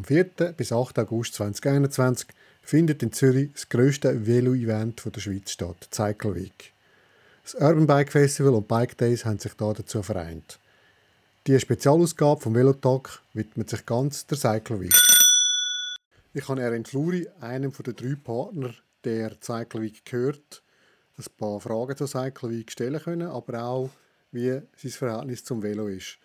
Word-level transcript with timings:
Vom 0.00 0.06
4. 0.06 0.54
bis 0.56 0.72
8. 0.72 0.98
August 1.00 1.34
2021 1.34 2.28
findet 2.62 3.02
in 3.02 3.12
Zürich 3.12 3.50
das 3.52 3.68
grösste 3.68 4.26
Velo-Event 4.26 5.04
der 5.14 5.20
Schweiz 5.20 5.50
statt, 5.50 5.88
Cycle 5.92 6.36
Week. 6.36 6.72
Das 7.42 7.54
Urban 7.56 7.86
Bike 7.86 8.10
Festival 8.10 8.54
und 8.54 8.66
Bike 8.66 8.96
Days 8.96 9.26
haben 9.26 9.38
sich 9.38 9.52
dazu 9.52 10.02
vereint. 10.02 10.58
Die 11.46 11.60
Spezialausgabe 11.60 12.40
vom 12.40 12.54
Velotag 12.54 13.20
widmet 13.34 13.68
sich 13.68 13.84
ganz 13.84 14.26
der 14.26 14.38
Cycle 14.38 14.80
Week. 14.80 14.94
Ich 16.32 16.48
habe 16.48 16.62
Erin 16.62 16.86
Fluri, 16.86 17.28
einem 17.42 17.70
der 17.70 17.92
drei 17.92 18.14
Partner 18.14 18.72
der 19.04 19.36
Cycle 19.42 19.82
Week, 19.82 20.02
gehört, 20.06 20.62
ein 21.18 21.26
paar 21.36 21.60
Fragen 21.60 21.98
zur 21.98 22.08
Cycle 22.08 22.48
Week 22.48 22.72
stellen 22.72 23.02
können, 23.02 23.28
aber 23.28 23.64
auch, 23.64 23.90
wie 24.32 24.62
sein 24.76 24.92
Verhältnis 24.92 25.44
zum 25.44 25.62
Velo 25.62 25.88
ist. 25.88 26.16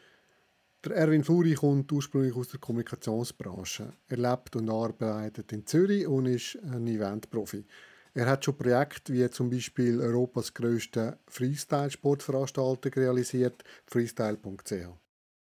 Der 0.85 0.97
Erwin 0.97 1.23
Fluri 1.23 1.55
kommt 1.55 1.91
ursprünglich 1.91 2.35
aus 2.35 2.49
der 2.49 2.59
Kommunikationsbranche. 2.59 3.91
Er 4.07 4.17
lebt 4.17 4.55
und 4.55 4.69
arbeitet 4.69 5.51
in 5.51 5.65
Zürich 5.65 6.05
und 6.05 6.27
ist 6.27 6.59
ein 6.61 6.85
Eventprofi. 6.85 7.65
Er 8.13 8.27
hat 8.27 8.45
schon 8.45 8.55
Projekte 8.55 9.11
wie 9.11 9.27
zum 9.31 9.49
Beispiel 9.49 9.99
Europas 9.99 10.53
grösste 10.53 11.17
Freestyle-Sportveranstaltung 11.27 12.93
realisiert, 12.93 13.63
freestyle.ch. 13.87 14.71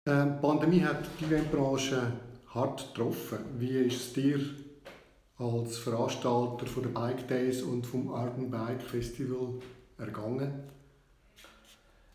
Die 0.09 0.41
Pandemie 0.43 0.83
hat 0.83 1.09
die 1.21 1.27
Eventbranche 1.27 2.13
hart 2.49 2.93
getroffen. 2.93 3.39
Wie 3.57 3.79
ist 3.79 4.01
es 4.01 4.13
dir 4.13 4.41
als 5.39 5.79
Veranstalter 5.79 6.67
von 6.67 6.83
der 6.83 6.91
Bike 6.91 7.29
Days 7.29 7.63
und 7.63 7.87
vom 7.87 8.09
Urban 8.09 8.51
Bike 8.51 8.83
Festival 8.83 9.61
ergangen? 9.97 10.80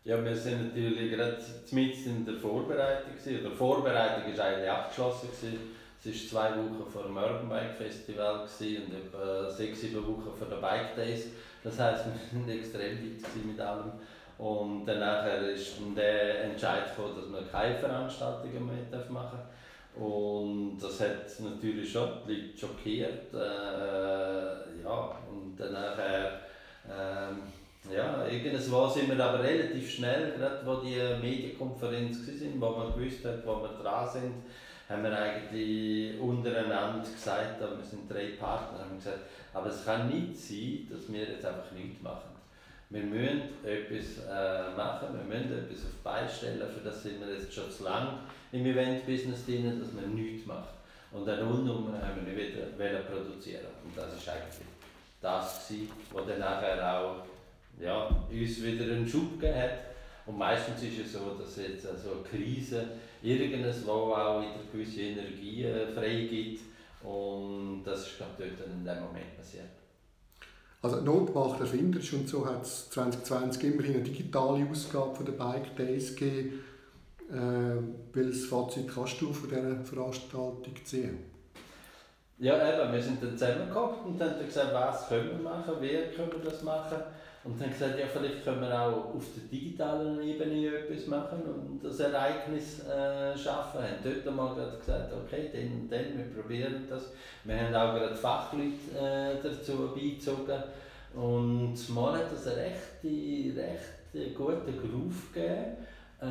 Ja, 0.06 0.24
wir 0.24 0.36
sind 0.36 0.68
natürlich 0.68 1.10
gerade 1.10 1.36
mitten 1.72 2.18
in 2.18 2.24
der 2.24 2.36
Vorbereitung. 2.36 3.10
Gewesen. 3.10 3.44
Die 3.44 3.56
Vorbereitung 3.56 4.38
war 4.38 4.44
eigentlich 4.44 4.70
abgeschlossen. 4.70 5.30
Gewesen. 5.32 5.58
Es 5.98 6.32
war 6.32 6.52
zwei 6.52 6.58
Wochen 6.60 6.88
vor 6.88 7.02
dem 7.02 7.16
Urban 7.16 7.48
Bike 7.48 7.74
Festival 7.76 8.42
und 8.42 8.94
etwa 8.94 9.50
sechs, 9.50 9.80
sieben 9.80 10.06
Wochen 10.06 10.30
vor 10.38 10.46
den 10.46 10.60
Bike 10.60 10.94
Days. 10.94 11.30
Das 11.64 11.80
heisst, 11.80 12.04
wir 12.06 12.40
waren 12.40 12.48
extrem 12.48 12.98
weit 12.98 13.46
mit 13.46 13.60
allem. 13.60 13.90
Und 14.38 14.86
danach 14.86 15.26
ist 15.52 15.72
der 15.96 16.44
Entscheid 16.44 16.84
gekommen, 16.94 17.16
dass 17.16 17.28
wir 17.28 17.50
keine 17.50 17.76
Veranstaltungen 17.76 18.64
mehr 18.64 19.10
machen 19.10 19.40
dürfen. 19.96 20.06
Und 20.06 20.78
das 20.78 21.00
hat 21.00 21.40
natürlich 21.40 21.90
schon 21.90 22.10
die 22.28 22.32
Leute 22.32 22.56
schockiert. 22.56 23.34
Äh, 23.34 24.82
ja, 24.84 25.18
und 25.28 25.56
danach 25.56 25.98
ähm, 26.88 27.42
ja, 27.92 28.26
irgendwann 28.26 28.90
sind 28.90 29.08
wir 29.08 29.24
aber 29.24 29.42
relativ 29.42 29.90
schnell, 29.90 30.32
gerade 30.36 30.64
wo 30.64 30.76
die 30.76 30.98
Medienkonferenz 31.20 32.18
war, 32.26 32.72
wo 32.72 32.78
man 32.78 32.94
gewusst 32.94 33.24
hat, 33.24 33.46
wo 33.46 33.62
wir 33.62 33.82
dran 33.82 34.08
sind, 34.08 34.32
haben 34.88 35.02
wir 35.02 35.18
eigentlich 35.18 36.20
untereinander 36.20 37.00
gesagt, 37.00 37.60
wir 37.60 37.84
sind 37.84 38.10
drei 38.10 38.36
Partner, 38.38 38.80
haben 38.84 38.96
gesagt, 38.96 39.20
aber 39.52 39.68
es 39.68 39.84
kann 39.84 40.08
nicht 40.08 40.38
sein, 40.38 40.88
dass 40.90 41.12
wir 41.12 41.22
jetzt 41.22 41.44
einfach 41.44 41.72
nichts 41.72 42.02
machen. 42.02 42.36
Wir 42.88 43.02
müssen 43.02 43.42
etwas 43.64 44.24
äh, 44.30 44.76
machen, 44.76 45.08
wir 45.12 45.24
müssen 45.24 45.58
etwas 45.58 45.86
auf 45.86 45.92
die 45.98 46.04
Beine 46.04 46.28
stellen, 46.28 46.70
für 46.72 46.84
das 46.84 47.02
sind 47.02 47.20
wir 47.20 47.34
jetzt 47.34 47.52
schon 47.52 47.70
zu 47.70 47.82
lange 47.82 48.18
im 48.52 48.64
Event-Business 48.64 49.44
drin, 49.44 49.80
dass 49.80 49.92
wir 49.92 50.06
nichts 50.06 50.46
machen. 50.46 50.76
Und 51.10 51.28
eine 51.28 51.42
Nullnummer 51.42 52.00
haben 52.00 52.24
wir 52.24 52.32
nicht 52.32 52.56
wieder 52.78 53.00
produzieren 53.00 53.66
Und 53.82 53.96
das 53.96 54.14
ist 54.14 54.28
eigentlich 54.28 54.66
das, 55.20 55.72
was 56.12 56.26
dann 56.26 56.38
nachher 56.38 57.00
auch 57.00 57.24
ja, 57.80 58.06
uns 58.30 58.62
wieder 58.62 58.84
einen 58.84 59.08
Schub 59.08 59.40
gegeben 59.40 59.58
hat. 59.58 59.70
Und 60.26 60.38
meistens 60.38 60.82
ist 60.82 61.06
es 61.06 61.12
so, 61.12 61.36
dass 61.38 61.56
jetzt 61.56 61.86
also 61.86 62.10
eine 62.12 62.22
Krise 62.22 62.84
irgendwo 63.22 64.12
auch 64.12 64.40
wieder 64.40 64.60
gewisse 64.72 65.02
Energie 65.02 65.64
äh, 65.64 65.86
freigibt. 65.86 66.62
Und 67.02 67.82
das 67.84 68.08
ist 68.08 68.16
glaube 68.16 68.32
dort 68.38 68.68
in 68.68 68.84
dem 68.84 69.00
Moment 69.00 69.36
passiert. 69.36 69.66
Also 70.82 71.00
Not 71.00 71.34
macht 71.34 71.60
erfinderisch 71.60 72.12
und 72.12 72.28
so 72.28 72.46
hat 72.46 72.62
es 72.62 72.90
2020 72.90 73.64
immerhin 73.64 73.94
eine 73.94 74.04
digitale 74.04 74.68
Ausgabe 74.68 75.24
der 75.24 75.32
Bike 75.32 75.76
Days 75.76 76.14
gegeben. 76.14 76.64
Äh, 77.30 77.82
welches 78.12 78.46
Fazit 78.46 78.88
kannst 78.92 79.20
du 79.20 79.32
von 79.32 79.48
dieser 79.48 79.84
Veranstaltung 79.84 80.74
ziehen? 80.84 81.18
Ja, 82.38 82.54
eben, 82.54 82.92
wir 82.92 83.02
sind 83.02 83.22
dann 83.22 83.36
zusammengekommen 83.36 84.00
und 84.04 84.20
haben 84.20 84.44
gesagt, 84.44 84.74
was 84.74 85.08
können 85.08 85.30
wir 85.30 85.38
machen, 85.38 85.74
wie 85.80 86.14
können 86.14 86.32
wir 86.32 86.50
das 86.50 86.62
machen. 86.62 86.98
Und 87.46 87.60
dann 87.60 87.70
gesagt, 87.70 87.96
ja, 87.96 88.06
vielleicht 88.06 88.42
können 88.42 88.60
wir 88.60 88.80
auch 88.80 89.14
auf 89.14 89.24
der 89.36 89.44
digitalen 89.50 90.20
Ebene 90.20 90.66
etwas 90.66 91.06
machen 91.06 91.42
und 91.42 91.84
das 91.84 92.00
Ereignis 92.00 92.84
äh, 92.84 93.38
schaffen. 93.38 93.80
Wir 93.80 94.10
haben 94.10 94.24
dort 94.24 94.36
mal 94.36 94.76
gesagt, 94.78 95.12
okay, 95.12 95.50
dann, 95.52 95.88
dann, 95.88 96.18
wir 96.18 96.42
probieren 96.42 96.86
das. 96.90 97.12
Wir 97.44 97.56
haben 97.56 97.74
auch 97.74 97.94
gerade 97.94 98.16
Fachleute 98.16 98.98
äh, 98.98 99.36
dazu 99.40 99.92
beigezogen. 99.94 100.60
Und 101.14 101.88
mal 101.94 102.18
hat 102.18 102.32
das 102.32 102.48
einen 102.48 102.58
recht, 102.58 103.56
recht 103.56 104.36
guten 104.36 104.76
Groove 104.76 105.32
gegeben. 105.32 105.76
Äh, 106.18 106.26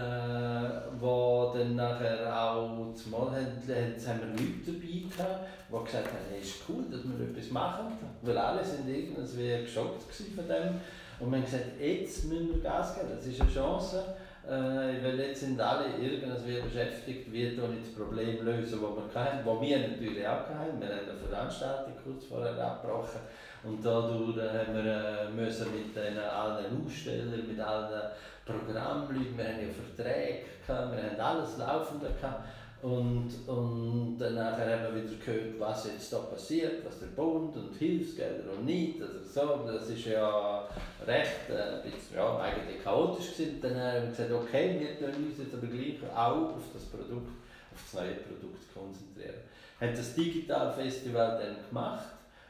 wo 1.00 1.54
dann 1.56 1.76
nachher 1.76 2.28
auch 2.36 2.92
zumal 2.96 3.30
haben, 3.30 3.62
haben 3.62 4.20
wir 4.20 4.30
Leute 4.30 4.66
dabei 4.66 5.16
gehabt, 5.16 5.48
die 5.70 5.86
gesagt 5.86 6.08
haben, 6.08 6.26
hey, 6.32 6.42
ist 6.42 6.56
cool, 6.68 6.86
dass 6.90 7.02
wir 7.04 7.28
etwas 7.28 7.52
machen, 7.52 7.94
weil 8.24 8.36
alle 8.36 8.66
sind 8.66 8.90
irgendwie 8.90 9.62
geschockt 9.62 10.02
von 10.12 10.48
dem. 10.48 10.82
Und 11.20 11.32
wir 11.32 11.38
haben 11.38 11.46
gesagt, 11.46 11.80
jetzt 11.80 12.26
müssen 12.26 12.56
wir 12.56 12.62
Gas 12.62 12.96
geben, 12.96 13.10
das 13.16 13.26
ist 13.26 13.42
eine 13.42 13.52
Chance. 13.52 14.04
Äh, 14.48 15.04
weil 15.04 15.20
jetzt 15.20 15.40
sind 15.40 15.60
alle 15.60 15.86
irgendwie 16.00 16.62
beschäftigt, 16.62 17.32
wie 17.32 17.58
wir 17.58 17.68
das 17.82 17.96
Problem 17.96 18.46
lösen, 18.46 18.80
das 18.80 19.16
wir 19.16 19.22
hatten, 19.22 19.44
das 19.44 19.62
wir 19.62 19.80
natürlich 19.80 20.28
auch 20.28 20.48
hatten. 20.48 20.80
Wir 20.80 20.88
haben 20.88 21.10
eine 21.10 21.18
Veranstaltung 21.28 21.94
kurz 22.04 22.26
vorher 22.26 22.56
abgebrochen 22.64 23.22
und 23.64 23.84
dadurch 23.84 24.38
haben 24.38 24.76
wir 24.76 24.86
äh, 24.86 25.32
müssen 25.32 25.74
mit 25.74 25.96
den 25.96 26.20
allen 26.20 26.86
Ausstellern, 26.86 27.48
mit 27.48 27.60
allen 27.60 28.12
Programmleuten, 28.46 29.36
wir 29.36 29.46
haben 29.46 29.62
ja 29.62 29.74
Verträge, 29.96 30.42
gehabt, 30.68 30.96
wir 30.96 31.04
haben 31.10 31.20
alles 31.20 31.58
laufend 31.58 32.02
gehabt. 32.04 32.44
Und, 32.86 33.32
und 33.48 34.16
dann 34.20 34.38
haben 34.38 34.60
wir 34.60 35.04
wieder 35.04 35.16
gehört, 35.26 35.60
was 35.60 35.88
jetzt 35.88 36.14
da 36.14 36.20
passiert, 36.20 36.86
was 36.86 37.00
der 37.00 37.08
Bund 37.08 37.58
und 37.58 37.76
Hilfsgelder 37.76 38.52
und 38.56 38.64
nicht. 38.64 39.02
Also 39.02 39.24
so, 39.24 39.66
das 39.66 39.90
ist 39.90 40.06
ja 40.06 40.68
recht 41.08 41.50
äh, 41.50 41.82
bisschen, 41.82 42.18
ja, 42.18 42.38
eigentlich 42.38 42.84
chaotisch 42.84 43.32
gewesen. 43.32 43.60
Dann 43.60 43.76
haben 43.76 44.04
wir 44.04 44.10
gesagt, 44.10 44.32
okay, 44.32 44.78
wir 44.80 44.96
können 44.98 45.26
uns 45.26 45.40
jetzt 45.40 45.56
aber 45.56 45.66
gleich 45.66 45.98
auch 46.16 46.54
auf 46.54 46.64
das 46.76 46.84
Produkt, 46.84 47.32
auf 47.74 47.82
das 47.92 48.02
neue 48.04 48.14
Produkt 48.18 48.72
konzentrieren. 48.72 49.42
Haben 49.82 49.96
das 49.96 50.14
Digital 50.14 50.72
Festival 50.72 51.42
dann 51.42 51.68
gemacht. 51.68 52.10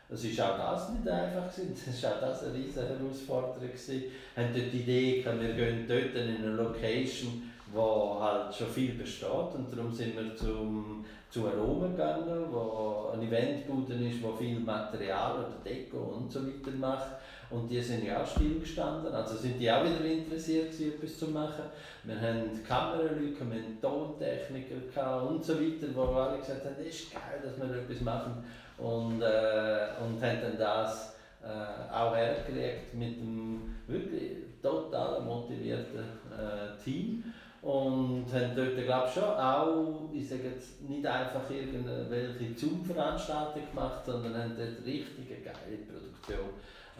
Es 0.10 0.38
war 0.38 0.52
auch 0.52 0.58
das 0.58 0.90
nicht 0.90 1.08
einfach, 1.08 1.48
es 1.48 2.04
war 2.04 2.12
auch 2.12 2.20
das 2.20 2.44
eine 2.44 2.56
riesige 2.56 2.86
Herausforderung. 2.86 3.70
Wir 3.88 4.44
haben 4.44 4.54
dort 4.54 4.74
die 4.74 4.80
Idee, 4.80 5.26
wir 5.26 5.54
gehen 5.54 5.86
dort 5.88 6.14
in 6.14 6.44
eine 6.44 6.56
Location, 6.56 7.55
wo 7.74 8.18
halt 8.20 8.54
schon 8.54 8.68
viel 8.68 8.94
besteht 8.94 9.30
und 9.30 9.72
darum 9.72 9.92
sind 9.92 10.16
wir 10.16 10.36
zum, 10.36 11.04
zu 11.30 11.48
Aroma 11.48 11.88
gegangen, 11.88 12.46
wo 12.52 13.10
ein 13.14 13.24
Eventbude 13.24 13.96
ist, 13.96 14.22
wo 14.22 14.34
viel 14.34 14.60
Material 14.60 15.40
oder 15.40 15.58
Deko 15.66 15.98
und 15.98 16.32
so 16.32 16.46
weiter 16.46 16.76
macht. 16.78 17.16
Und 17.50 17.70
die 17.70 17.82
sind 17.82 18.06
ja 18.06 18.22
auch 18.22 18.28
stillgestanden, 18.28 19.14
also 19.14 19.36
sind 19.36 19.60
die 19.60 19.72
auch 19.72 19.84
wieder 19.84 20.04
interessiert 20.04 20.74
etwas 20.80 21.20
zu 21.20 21.28
machen. 21.28 21.66
Wir 22.04 22.20
haben 22.20 22.64
Kameraleute, 22.68 23.40
wir 23.40 23.62
haben 23.62 23.82
Tontechniker 23.82 25.30
und 25.30 25.44
so 25.44 25.54
weiter, 25.54 25.88
wo 25.94 26.02
alle 26.16 26.40
gesagt 26.40 26.66
haben, 26.66 26.76
das 26.78 26.88
ist 26.88 27.14
geil, 27.14 27.42
dass 27.44 27.58
wir 27.58 27.78
etwas 27.78 28.02
machen. 28.02 28.44
Und, 28.78 29.22
äh, 29.22 29.88
und 30.04 30.22
haben 30.22 30.42
dann 30.42 30.58
das 30.58 31.16
äh, 31.44 31.94
auch 31.94 32.16
hergekriegt 32.16 32.94
mit 32.94 33.20
einem 33.20 33.76
wirklich 33.88 34.32
total 34.62 35.22
motivierten 35.22 36.00
äh, 36.00 36.84
Team 36.84 37.24
und 37.66 38.28
haben 38.32 38.56
dort, 38.56 38.76
glaube 38.76 39.08
ich, 39.08 39.14
schon 39.16 39.24
auch, 39.24 40.10
ich 40.14 40.30
sage 40.30 40.50
jetzt, 40.54 40.88
nicht 40.88 41.04
einfach 41.04 41.50
irgendwelche 41.50 42.56
Zoom-Veranstaltungen 42.56 43.68
gemacht, 43.72 44.06
sondern 44.06 44.36
haben 44.36 44.56
dort 44.56 44.86
richtig 44.86 45.44
geile 45.44 45.78
Produktion, 45.78 46.50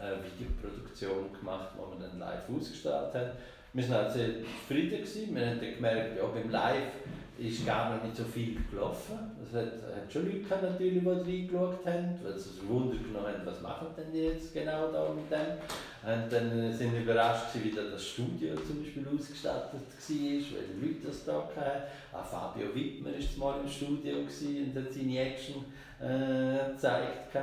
äh, 0.00 0.16
Videoproduktion 0.24 1.32
gemacht, 1.38 1.68
die 1.72 2.00
wir 2.00 2.08
dann 2.08 2.18
live 2.18 2.50
ausgestrahlt 2.50 3.14
haben. 3.14 3.30
Wir 3.76 3.88
waren 3.90 4.04
halt 4.04 4.12
sehr 4.12 4.28
zufrieden, 4.40 5.04
gewesen. 5.04 5.36
wir 5.36 5.46
haben 5.46 5.60
dann 5.60 5.74
gemerkt, 5.74 6.16
ja, 6.16 6.24
beim 6.24 6.50
Live 6.50 6.92
ist 7.38 7.66
gar 7.66 8.02
nicht 8.02 8.16
so 8.16 8.24
viel 8.24 8.56
gelaufen. 8.70 9.18
Es 9.44 9.54
hat, 9.54 9.66
hat 9.66 10.10
schon 10.10 10.24
Leute 10.24 10.62
natürlich, 10.62 11.02
die 11.02 11.06
reingeschaut 11.06 11.84
haben, 11.84 12.18
weil 12.22 12.38
sie 12.38 12.48
sich 12.48 12.66
Wunder 12.66 12.96
genommen 12.96 13.26
haben, 13.26 13.44
was 13.44 13.60
machen 13.60 13.88
denn 13.94 14.10
die 14.10 14.28
jetzt 14.28 14.54
genau 14.54 14.90
da 14.90 15.12
mit 15.12 15.30
dem. 15.30 15.58
Und 16.02 16.32
dann 16.32 16.72
sind 16.72 16.94
wir 16.94 17.00
überrascht, 17.00 17.48
wie 17.62 17.70
das 17.70 18.02
Studio 18.02 18.54
zum 18.66 18.82
Beispiel 18.82 19.06
ausgestattet 19.14 19.74
war, 19.74 19.80
welche 20.08 20.54
Leute 20.80 21.06
das 21.06 21.24
da 21.26 21.34
hatten. 21.34 21.82
Auch 22.12 22.24
Fabio 22.24 22.74
Wittmer 22.74 23.10
war 23.10 23.52
mal 23.54 23.60
im 23.60 23.68
Studio 23.68 24.20
und 24.20 24.74
hat 24.74 24.90
seine 24.90 25.20
Action 25.20 25.66
äh, 26.00 26.72
gezeigt. 26.72 27.36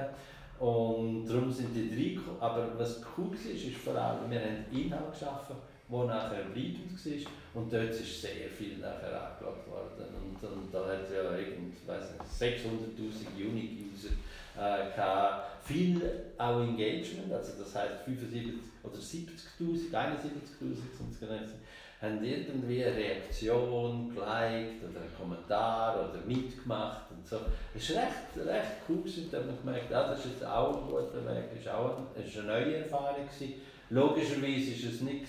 Und 0.60 1.28
darum 1.28 1.52
sind 1.52 1.76
die 1.76 2.18
drei, 2.18 2.20
aber 2.40 2.72
was 2.78 3.02
cool 3.16 3.30
war, 3.30 3.52
ist 3.52 3.78
vor 3.78 3.96
allem, 3.96 4.32
wir 4.32 4.40
haben 4.40 4.66
Inhalt 4.72 5.12
geschaffen, 5.12 5.58
der 5.90 6.06
nachher 6.06 6.44
bleibend 6.54 6.94
war 6.94 7.62
und 7.62 7.74
dort 7.74 7.90
ist 7.90 8.22
sehr 8.22 8.50
viel 8.50 8.78
nachher 8.78 9.30
angeschaut 9.30 9.68
worden 9.68 10.08
und, 10.22 10.44
und 10.44 10.74
da 10.74 10.80
hat 10.88 11.04
es 11.04 11.14
ja 11.14 11.38
irgend, 11.38 11.76
600'000 11.88 13.36
Unique-User 13.38 14.14
äh, 14.58 14.96
gehabt. 14.96 15.66
viel 15.66 16.02
auch 16.38 16.62
Engagement, 16.62 17.32
also 17.32 17.64
das 17.64 17.76
heisst 17.76 18.04
75 18.06 18.56
oder 18.84 18.98
70'000, 18.98 19.92
71'000 19.92 21.16
sind 21.20 21.60
haben 22.04 22.22
irgendwie 22.22 22.84
eine 22.84 22.96
Reaktion 22.98 24.10
geliked 24.10 24.84
oder 24.84 25.00
einen 25.00 25.16
Kommentar 25.18 25.96
oder 25.96 26.20
mitgemacht 26.26 27.10
und 27.12 27.26
so. 27.26 27.38
Es 27.74 27.96
war 27.96 28.04
recht, 28.04 28.46
recht 28.46 28.72
cool, 28.90 29.04
da 29.32 29.38
haben 29.38 29.48
wir 29.48 29.58
gemerkt, 29.64 29.90
ja, 29.90 30.10
das 30.10 30.20
ist 30.20 30.34
jetzt 30.34 30.46
auch 30.46 30.76
ein 30.76 30.88
guter 30.90 31.26
Weg, 31.26 31.46
das 31.56 31.66
war 31.66 31.80
auch 31.80 31.98
eine, 31.98 32.26
ist 32.26 32.38
eine 32.38 32.48
neue 32.48 32.76
Erfahrung. 32.76 33.26
Gewesen. 33.26 33.54
Logischerweise 33.90 34.72
war 34.72 34.92
es 34.92 35.02
nicht, 35.02 35.28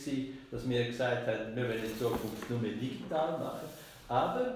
dass 0.50 0.68
wir 0.68 0.84
gesagt 0.86 1.26
haben, 1.26 1.54
wir 1.56 1.64
wollen 1.64 1.84
in 1.84 1.98
Zukunft 1.98 2.48
nur 2.48 2.60
mehr 2.60 2.72
digital 2.72 3.38
machen, 3.38 3.68
aber 4.08 4.54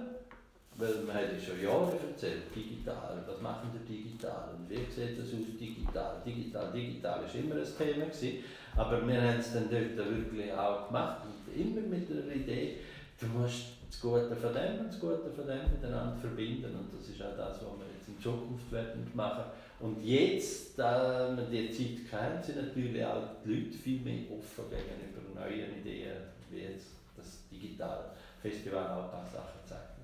weil 0.76 0.94
man 1.06 1.16
hat 1.16 1.32
ja 1.32 1.44
schon 1.44 1.60
Jahre 1.60 1.98
erzählt, 2.08 2.54
digital, 2.54 3.18
was 3.26 3.40
machen 3.40 3.70
wir 3.72 3.96
digital 3.96 4.54
und 4.56 4.70
wie 4.70 4.76
sieht 4.76 5.18
das 5.18 5.26
aus 5.26 5.58
digital? 5.58 6.22
Digital, 6.24 6.70
digital 6.72 7.22
war 7.22 7.34
immer 7.34 7.56
ein 7.56 7.76
Thema, 7.76 8.06
gewesen, 8.06 8.44
aber 8.76 9.06
wir 9.06 9.20
haben 9.20 9.40
es 9.40 9.52
dann 9.52 9.68
dort 9.68 9.96
wirklich 9.96 10.52
auch 10.52 10.86
gemacht 10.86 11.22
immer 11.58 11.80
mit 11.80 12.08
der 12.08 12.34
Idee, 12.34 12.76
du 13.20 13.26
musst 13.26 13.78
das 13.88 14.00
Gute 14.00 14.36
von 14.36 14.52
dem 14.52 14.80
und 14.80 14.88
das 14.88 15.00
Gute 15.00 15.30
von 15.34 15.46
dem 15.46 15.70
miteinander 15.72 16.16
verbinden. 16.20 16.74
Und 16.76 16.92
das 16.92 17.08
ist 17.08 17.22
auch 17.22 17.36
das, 17.36 17.56
was 17.56 17.78
wir 17.78 17.97
in 18.08 18.22
Zukunft 18.22 18.70
werden 18.72 19.10
machen. 19.14 19.44
Und 19.80 20.02
jetzt, 20.04 20.78
da 20.78 21.36
wir 21.36 21.44
die 21.44 21.70
Zeit 21.70 22.10
kennen, 22.10 22.42
sind 22.42 22.56
natürlich 22.56 23.04
auch 23.04 23.22
die 23.44 23.54
Leute 23.54 23.78
viel 23.78 24.00
mehr 24.00 24.22
offen 24.30 24.64
gegenüber 24.70 25.40
neuen 25.40 25.80
Ideen, 25.80 26.16
wie 26.50 26.58
jetzt 26.58 26.86
das 27.16 27.38
digitale 27.50 28.10
Festival 28.42 28.84
auch 28.86 29.04
ein 29.04 29.10
paar 29.10 29.28
Sachen 29.32 29.60
zeigt. 29.66 29.98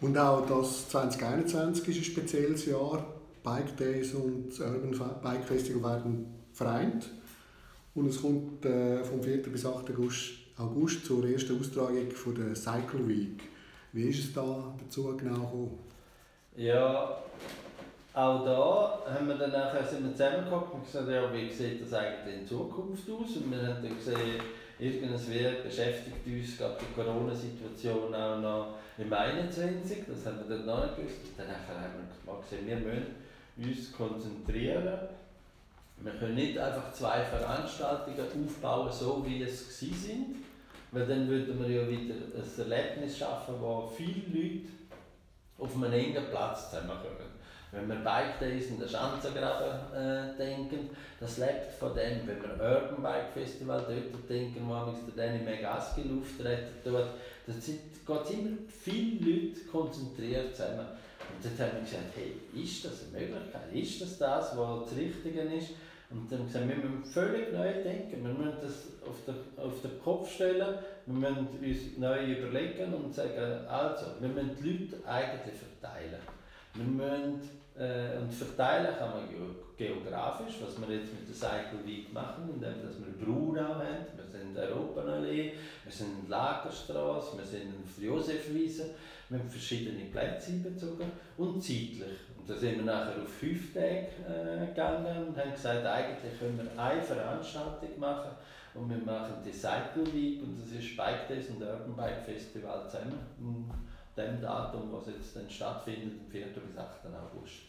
Und 0.00 0.18
auch 0.18 0.46
das 0.46 0.88
2021 0.90 1.88
ist 1.88 1.96
ein 1.96 2.04
spezielles 2.04 2.66
Jahr. 2.66 3.06
Bike 3.42 3.76
Days 3.76 4.14
und 4.14 4.50
das 4.50 4.60
Urban 4.60 5.20
Bike 5.22 5.44
Festival 5.44 5.82
werden 5.82 6.26
vereint. 6.52 7.08
Und 7.94 8.08
es 8.08 8.20
kommt 8.20 8.64
äh, 8.64 9.02
vom 9.04 9.22
4. 9.22 9.42
bis 9.42 9.66
8. 9.66 9.90
August, 9.90 10.30
August 10.56 11.04
zur 11.04 11.28
ersten 11.28 11.58
Austragung 11.58 12.08
der 12.36 12.54
Cycle 12.54 13.06
Week. 13.08 13.42
Wie 13.92 14.08
ist 14.08 14.24
es 14.24 14.32
da 14.32 14.74
dazu 14.82 15.16
genau 15.16 15.34
gekommen? 15.34 15.78
Ja, 16.56 17.18
auch 18.14 18.44
da 18.44 19.02
haben 19.14 19.28
wir 19.28 19.36
dann 19.36 19.52
nachher 19.52 19.84
sind 19.84 20.04
wir 20.04 20.12
zusammengekommen 20.12 20.72
und 20.72 20.84
gesagt, 20.84 21.08
ja, 21.08 21.32
wie 21.32 21.50
sieht 21.50 21.82
das 21.82 21.92
eigentlich 21.94 22.40
in 22.40 22.46
Zukunft 22.46 23.08
aus? 23.08 23.36
Und 23.36 23.50
wir 23.50 23.58
haben 23.58 23.82
dann 23.82 23.96
gesehen, 23.96 24.40
irgendwas 24.78 25.26
beschäftigt 25.26 26.26
uns, 26.26 26.58
gab 26.58 26.78
die 26.78 26.94
Corona-Situation 26.94 28.14
auch 28.14 28.38
noch 28.40 28.74
im 28.98 29.12
21. 29.12 30.04
Das 30.06 30.26
haben 30.26 30.46
wir 30.46 30.56
dann 30.56 30.66
noch 30.66 30.84
nicht 30.84 30.96
gewusst. 30.96 31.16
Und 31.24 31.38
dann 31.38 31.48
haben 31.48 32.08
wir 32.26 32.40
gesehen, 32.40 32.66
wir 32.66 32.76
müssen 32.76 33.78
uns 33.78 33.92
konzentrieren 33.92 35.08
wir 36.04 36.12
können 36.14 36.34
nicht 36.34 36.58
einfach 36.58 36.92
zwei 36.92 37.22
Veranstaltungen 37.22 38.46
aufbauen, 38.46 38.90
so 38.92 39.24
wie 39.26 39.42
es 39.42 39.78
sind, 39.78 40.36
weil 40.92 41.06
dann 41.06 41.28
würden 41.28 41.58
wir 41.58 41.68
ja 41.68 41.88
wieder 41.88 42.14
ein 42.14 42.70
Erlebnis 42.70 43.18
schaffen, 43.18 43.54
wo 43.60 43.90
viele 43.96 44.26
Leute 44.28 44.68
auf 45.58 45.74
einem 45.76 45.92
engen 45.92 46.24
Platz 46.30 46.70
zusammenkommen. 46.70 47.32
Wenn 47.72 47.88
wir 47.88 47.96
Bike 47.96 48.38
Days 48.38 48.66
in 48.68 48.78
der 48.78 48.86
Schanzengraben 48.86 49.94
äh, 49.94 50.36
denken, 50.36 50.90
das 51.18 51.38
lebt 51.38 51.72
von 51.78 51.94
dem. 51.94 52.26
Wenn 52.26 52.42
wir 52.42 52.52
Urban 52.52 53.02
Bike 53.02 53.32
Festival 53.32 53.82
dort 53.88 54.28
denken, 54.28 54.68
wo 54.68 54.92
der 55.16 55.26
Danny 55.26 55.42
Megaski 55.42 56.02
auftreten 56.02 56.74
dort, 56.84 57.08
da 57.46 57.52
geht 57.54 58.38
immer 58.38 58.58
viele 58.68 59.24
Leute 59.24 59.60
konzentriert 59.70 60.54
zusammen. 60.54 60.86
Und 61.30 61.42
dort 61.42 61.70
haben 61.70 61.78
wir 61.78 61.84
gesagt, 61.84 62.12
hey, 62.14 62.62
ist 62.62 62.84
das 62.84 63.04
eine 63.08 63.26
Möglichkeit? 63.26 63.72
Ist 63.72 64.02
das 64.02 64.18
das, 64.18 64.54
was 64.54 64.90
das 64.90 64.98
Richtige 64.98 65.40
ist? 65.40 65.70
Und 66.12 66.30
dann 66.30 66.46
gesagt, 66.46 66.68
wir 66.68 66.76
müssen 66.76 67.04
völlig 67.04 67.52
neu 67.52 67.82
denken, 67.82 68.24
wir 68.24 68.34
müssen 68.34 68.58
das 68.60 68.88
auf 69.06 69.24
den, 69.26 69.34
auf 69.56 69.80
den 69.80 70.02
Kopf 70.02 70.30
stellen, 70.30 70.78
wir 71.06 71.14
müssen 71.14 71.48
uns 71.48 71.98
neu 71.98 72.32
überlegen 72.32 72.92
und 72.92 73.14
sagen, 73.14 73.66
also, 73.66 74.06
wir 74.20 74.28
müssen 74.28 74.56
die 74.62 74.70
Leute 74.70 75.08
eigentlich 75.08 75.54
verteilen. 75.56 76.20
Wir 76.74 76.84
müssen, 76.84 77.40
äh, 77.78 78.18
und 78.18 78.32
verteilen 78.32 78.94
kann 78.98 79.10
man 79.10 79.28
geografisch, 79.76 80.56
was 80.60 80.80
wir 80.80 80.94
jetzt 80.94 81.12
mit 81.12 81.28
der 81.28 81.34
Cycle 81.34 81.84
Week 81.86 82.12
machen, 82.12 82.50
indem 82.54 82.82
dass 82.82 82.98
wir 82.98 83.24
Brunau 83.24 83.74
haben, 83.74 84.06
wir 84.16 84.26
sind 84.26 84.48
in 84.48 84.54
der 84.54 84.68
Europanallee, 84.68 85.54
wir 85.84 85.92
sind 85.92 86.20
in 86.20 86.28
der 86.28 86.38
Lagerstraße, 86.38 87.38
wir 87.38 87.44
sind 87.44 87.74
auf 87.82 88.02
Josefwiese, 88.02 88.90
wir 89.28 89.38
haben 89.38 89.48
verschiedene 89.48 90.04
Plätze 90.06 90.52
einbezogen 90.52 91.10
und 91.38 91.62
zeitlich. 91.62 92.20
Und 92.36 92.50
da 92.50 92.54
sind 92.56 92.76
wir 92.78 92.84
nachher 92.84 93.22
auf 93.22 93.28
fünf 93.28 93.72
Tage 93.72 94.08
äh, 94.28 94.66
gegangen 94.66 95.28
und 95.28 95.36
haben 95.36 95.52
gesagt, 95.52 95.86
eigentlich 95.86 96.38
können 96.38 96.58
wir 96.58 96.82
eine 96.82 97.02
Veranstaltung 97.02 97.98
machen 97.98 98.32
und 98.74 98.90
wir 98.90 98.98
machen 98.98 99.34
die 99.44 99.52
Cycle 99.52 100.12
Week 100.12 100.42
und 100.42 100.60
das 100.60 100.72
ist 100.72 100.96
Bike 100.96 101.28
Days 101.28 101.48
und 101.50 101.62
Urban 101.62 101.94
Bike 101.96 102.24
Festival 102.24 102.88
zusammen. 102.88 103.18
An 103.38 103.91
dem 104.16 104.40
Datum, 104.40 104.92
was 104.92 105.06
jetzt 105.06 105.36
dann 105.36 105.48
stattfindet, 105.48 106.20
am 106.24 106.30
4. 106.30 106.46
bis 106.46 106.78
8. 106.78 106.88
August. 107.06 107.62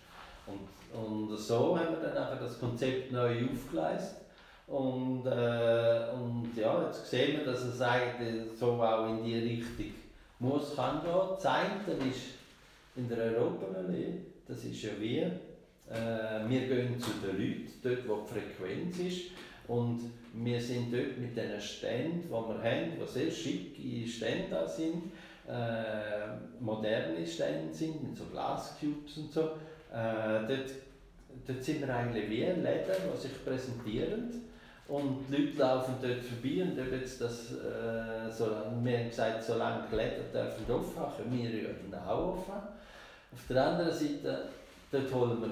Und, 0.45 0.67
und 0.97 1.37
so 1.37 1.77
haben 1.77 1.91
wir 1.91 2.01
dann 2.01 2.15
nachher 2.15 2.39
das 2.39 2.59
Konzept 2.59 3.11
neu 3.11 3.45
aufgeleistet 3.45 4.23
und, 4.67 5.25
äh, 5.25 6.11
und 6.13 6.51
ja, 6.55 6.85
jetzt 6.85 7.09
sehen 7.09 7.37
wir, 7.37 7.45
dass 7.45 7.63
es 7.63 7.81
eigentlich 7.81 8.57
so 8.57 8.81
auch 8.81 9.07
in 9.09 9.23
die 9.23 9.39
Richtung 9.39 9.93
muss, 10.39 10.75
kann 10.75 11.01
gehen. 11.01 11.11
Das 11.35 11.45
eine 11.45 12.09
ist 12.09 12.21
in 12.95 13.09
der 13.09 13.37
Europaallee, 13.37 14.19
das 14.47 14.63
ist 14.63 14.81
ja 14.83 14.91
wie, 14.99 15.19
äh, 15.19 16.47
wir 16.47 16.67
gehen 16.67 16.99
zu 16.99 17.11
den 17.25 17.37
Leuten, 17.37 17.71
dort 17.81 18.07
wo 18.07 18.25
die 18.25 18.39
Frequenz 18.39 18.99
ist 18.99 19.31
und 19.67 20.01
wir 20.33 20.59
sind 20.59 20.93
dort 20.93 21.17
mit 21.17 21.35
diesen 21.35 21.61
Ständen, 21.61 22.23
die 22.23 22.29
wir 22.29 22.63
haben, 22.63 22.91
die 22.99 23.11
sehr 23.11 23.31
schicke 23.31 24.07
Stände 24.07 24.67
sind, 24.67 25.11
äh, 25.47 26.61
moderne 26.61 27.25
Stände 27.25 27.73
sind, 27.73 28.03
mit 28.03 28.17
so 28.17 28.25
Glascubes 28.25 29.17
und 29.17 29.31
so. 29.31 29.41
Äh, 29.91 30.47
dort, 30.47 30.69
dort 31.47 31.63
sind 31.63 31.81
wir 31.81 31.95
eigentlich 31.95 32.29
wie 32.29 32.45
ein 32.45 32.63
Läden, 32.63 32.95
die 33.13 33.21
sich 33.21 33.43
präsentieren 33.43 34.29
und 34.87 35.25
die 35.29 35.35
Leute 35.35 35.57
laufen 35.57 35.95
dort 36.01 36.21
vorbei 36.21 36.63
und 36.63 36.79
ob 36.79 36.91
jetzt 36.91 37.21
das, 37.21 37.53
äh, 37.53 38.31
so, 38.31 38.45
wir 38.81 38.97
haben 38.97 39.09
gesagt, 39.09 39.43
solange 39.43 39.83
die 39.91 39.95
Läden 39.95 40.31
dürfen 40.31 40.71
offen 40.71 41.01
haben, 41.01 41.31
wir 41.31 41.49
ja 41.49 42.05
auch 42.07 42.37
offen 42.37 42.53
auf 43.33 43.47
der 43.49 43.65
anderen 43.65 43.91
Seite, 43.91 44.49
dort 44.91 45.13
holen 45.13 45.41
wir 45.41 45.49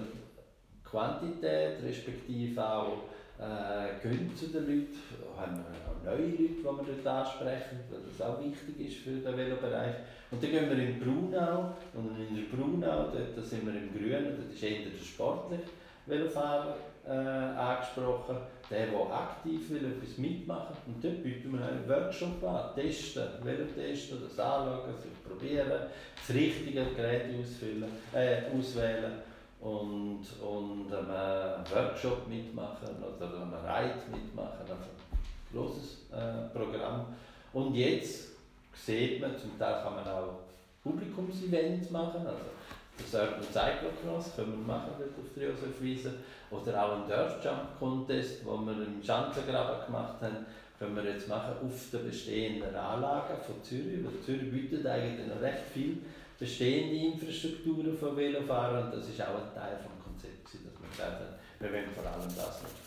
Quantität, 0.83 1.81
respektive 1.83 2.63
auch 2.63 2.97
äh, 3.41 4.07
gehen 4.07 4.31
zu 4.35 4.47
den 4.47 4.67
Leuten, 4.67 4.99
haben 5.35 5.57
wir 5.57 6.13
auch 6.13 6.15
neue 6.15 6.27
Leute, 6.27 6.37
die 6.37 6.63
wir 6.63 6.95
dort 7.03 7.07
ansprechen, 7.07 7.79
weil 7.89 7.99
das 8.05 8.21
auch 8.21 8.39
wichtig 8.43 8.87
ist 8.87 8.97
für 8.97 9.17
den 9.17 9.35
Velobereich. 9.37 9.95
Und 10.29 10.41
dann 10.41 10.51
gehen 10.51 10.69
wir 10.69 10.77
in 10.77 10.99
Brunau. 10.99 11.73
Und 11.93 12.17
in 12.19 12.35
der 12.35 12.55
Brunau, 12.55 13.11
dort 13.11 13.45
sind 13.45 13.65
wir 13.65 13.73
im 13.73 13.91
Grünen, 13.91 14.37
dort 14.37 14.53
ist 14.53 14.63
eher 14.63 14.83
der 14.83 15.03
sportliche 15.03 15.63
Velofahrer 16.05 16.77
äh, 17.07 17.11
angesprochen, 17.11 18.37
der, 18.69 18.87
der 18.87 19.13
aktiv 19.13 19.69
will, 19.69 19.85
etwas 19.85 20.17
mitmachen. 20.17 20.75
Und 20.85 21.03
dort 21.03 21.23
bieten 21.23 21.53
wir 21.53 21.65
einen 21.65 21.87
Workshop 21.87 22.43
an, 22.43 22.75
testen, 22.75 23.23
Velotesten, 23.43 24.19
das 24.21 24.39
anschauen, 24.39 24.97
sich 24.97 25.23
probieren, 25.27 25.87
das 26.15 26.35
richtige 26.35 26.85
Gerät 26.95 27.25
ausfüllen, 27.39 27.89
äh, 28.13 28.43
auswählen 28.55 29.30
und, 29.61 30.25
und 30.41 30.93
einen 30.93 31.63
Workshop 31.73 32.27
mitmachen 32.27 32.89
oder 32.99 33.27
einen 33.27 33.53
Ride 33.53 34.01
mitmachen, 34.11 34.61
also 34.61 34.73
ein 34.73 35.53
großes 35.53 36.07
äh, 36.11 36.57
Programm. 36.57 37.05
Und 37.53 37.75
jetzt 37.75 38.29
sieht 38.73 39.21
man, 39.21 39.37
zum 39.37 39.57
Teil 39.59 39.83
kann 39.83 39.95
man 39.95 40.07
auch 40.07 40.39
Publikumsevents 40.83 41.91
machen, 41.91 42.25
also 42.25 42.51
das 42.97 43.13
Urban 43.13 43.43
Cyclocross 43.43 44.35
können 44.35 44.65
wir 44.65 44.73
machen 44.73 44.91
dort 44.97 45.09
auf 45.09 45.33
der 45.35 45.49
Josefwiese. 45.49 46.13
Oder 46.49 46.83
auch 46.83 46.95
einen 46.97 47.07
Dirt 47.07 47.43
Jump 47.43 47.79
Contest, 47.79 48.41
den 48.41 48.65
wir 48.65 48.85
im 48.85 49.01
Schanzengraben 49.03 49.85
gemacht 49.85 50.21
haben, 50.21 50.45
können 50.77 50.95
wir 50.95 51.05
jetzt 51.05 51.27
machen 51.27 51.53
auf 51.63 51.89
den 51.91 52.09
bestehenden 52.09 52.75
Anlagen 52.75 53.35
von 53.45 53.63
Zürich, 53.63 54.03
weil 54.03 54.21
Zürich 54.25 54.51
bietet 54.51 54.85
eigentlich 54.85 55.27
noch 55.27 55.41
recht 55.41 55.63
viel 55.73 55.99
bestehende 56.41 56.95
Infrastrukturen 56.95 57.95
von 57.95 58.17
Velofahrern 58.17 58.85
und 58.85 58.97
das 58.97 59.09
ist 59.09 59.21
auch 59.21 59.35
ein 59.35 59.53
Teil 59.53 59.77
des 59.77 59.85
Konzepts, 60.03 60.53
dass 60.53 60.81
wir 60.81 60.89
gesagt 60.89 61.19
haben, 61.21 61.35
wir 61.59 61.71
wollen 61.71 61.91
vor 61.93 62.03
allem 62.03 62.27
das 62.27 62.35
machen. 62.35 62.81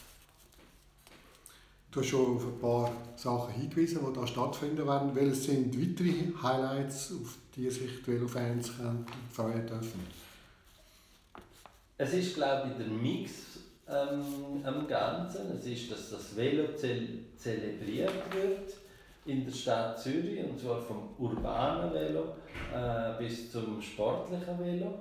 Du 1.93 2.01
hast 2.01 2.09
schon 2.09 2.37
auf 2.37 2.45
ein 2.45 2.59
paar 2.59 2.93
Sachen 3.15 3.55
hingewiesen, 3.55 4.01
die 4.05 4.13
da 4.13 4.27
stattfinden 4.27 4.85
werden. 4.85 5.15
Welche 5.15 5.37
sind 5.37 5.81
weitere 5.81 6.43
Highlights, 6.43 7.13
auf 7.13 7.37
die 7.55 7.71
sich 7.71 8.03
die 8.03 8.13
Velofans 8.13 8.73
freuen 9.31 9.65
dürfen? 9.65 10.01
es 11.97 12.13
ist, 12.13 12.35
glaube 12.35 12.71
ich, 12.71 12.77
der 12.77 12.93
Mix 12.93 13.31
ähm, 13.89 14.65
am 14.65 14.89
Ganzen. 14.89 15.57
Es 15.57 15.65
ist, 15.65 15.93
dass 15.93 16.11
das 16.11 16.37
Velo 16.37 16.75
ze 16.77 17.07
zelebriert 17.37 18.35
wird 18.35 18.75
in 19.27 19.45
der 19.45 19.53
Stadt 19.53 19.99
Zürich, 19.99 20.45
und 20.45 20.59
zwar 20.59 20.81
vom 20.81 21.15
urbanen 21.19 21.93
Velo 21.93 22.37
äh, 22.75 23.19
bis 23.19 23.51
zum 23.51 23.81
sportlichen 23.81 24.59
Velo. 24.59 24.95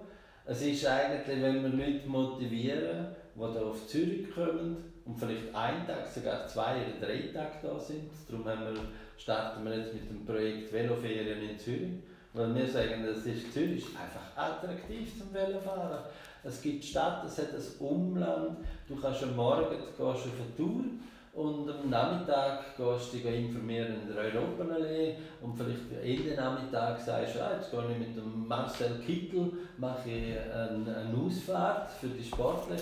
Es 0.46 0.62
ist 0.62 0.86
eigentlich, 0.86 1.42
wenn 1.42 1.63
wir 1.63 1.70
Leute 1.70 2.08
motivieren, 2.08 3.08
die 3.36 3.39
hier 3.39 3.65
auf 3.65 3.88
Zürich 3.88 4.34
kommen 4.34 4.77
und 5.06 5.18
vielleicht 5.18 5.53
einen 5.53 5.86
Tag, 5.86 6.08
sogar 6.08 6.48
zwei 6.48 6.75
oder 6.75 7.08
drei 7.08 7.30
Tage 7.34 7.60
da 7.62 7.80
sind. 7.80 8.10
Darum 8.27 8.46
haben 8.46 8.74
wir, 8.74 8.82
starten 9.18 9.65
wir 9.65 9.77
jetzt 9.77 9.94
mit 9.94 10.10
dem 10.10 10.25
Projekt 10.25 10.72
Veloferien 10.72 11.50
in 11.50 11.60
Zürich. 11.60 11.92
Weil 12.34 12.56
wir 12.56 12.68
sagen, 12.68 13.06
das 13.06 13.25
ist, 13.25 13.53
Zürich 13.53 13.86
einfach 13.89 14.36
attraktiv 14.36 15.20
zum 15.20 15.34
Velofahren. 15.34 16.03
Es 16.44 16.62
gibt 16.62 16.84
Stadt, 16.84 17.24
es 17.25 17.38
hat 17.38 17.53
ein 17.53 17.86
Umland. 17.86 18.58
Du 18.88 18.96
kannst 18.96 19.24
am 19.24 19.36
Morgen 19.36 19.70
gehst 19.70 20.01
auf 20.01 20.25
eine 20.25 20.56
Tour 20.58 20.84
und 21.33 21.67
am 21.67 21.89
Nachmittag 21.89 22.77
gehst 22.77 23.13
du 23.13 23.17
dich 23.17 23.25
informieren 23.25 24.01
in 24.01 24.13
der 24.13 24.25
Europaallee 24.25 25.15
und 25.41 25.57
vielleicht 25.57 25.91
Ende 26.03 26.35
Nachmittag 26.35 26.99
sagst 26.99 27.35
du, 27.35 27.43
ah, 27.43 27.53
jetzt 27.55 27.71
gehe 27.71 27.91
ich 27.91 27.97
mit 27.97 28.15
dem 28.15 28.47
Marcel 28.47 28.99
Kittel 29.03 29.51
mache 29.77 30.11
ich 30.11 30.37
eine, 30.37 30.95
eine 30.95 31.17
Ausfahrt 31.17 31.89
für 31.89 32.09
die 32.09 32.23
Sportler 32.23 32.75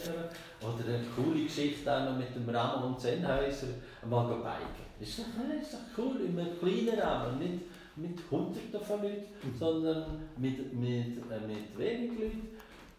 oder 0.62 0.86
eine 0.86 1.06
coole 1.16 1.44
Geschichte 1.44 1.90
auch 1.90 2.12
noch 2.12 2.18
mit 2.18 2.36
dem 2.36 2.50
Ramon 2.54 3.00
Sennhäuser 3.00 3.68
mal 4.10 4.28
biken. 4.28 4.92
Ist 5.00 5.20
doch, 5.20 5.62
ist 5.62 5.74
doch 5.74 6.04
cool, 6.04 6.20
in 6.20 6.38
einem 6.38 6.60
kleinen 6.60 7.00
Rahmen, 7.00 7.40
nicht 7.40 7.62
mit 7.96 8.20
Hunderten 8.30 8.82
von 8.82 9.02
Leuten, 9.02 9.26
mhm. 9.44 9.58
sondern 9.58 10.06
mit, 10.38 10.74
mit, 10.74 11.18
äh, 11.18 11.48
mit 11.48 11.78
wenig 11.78 12.12
Leuten. 12.20 12.51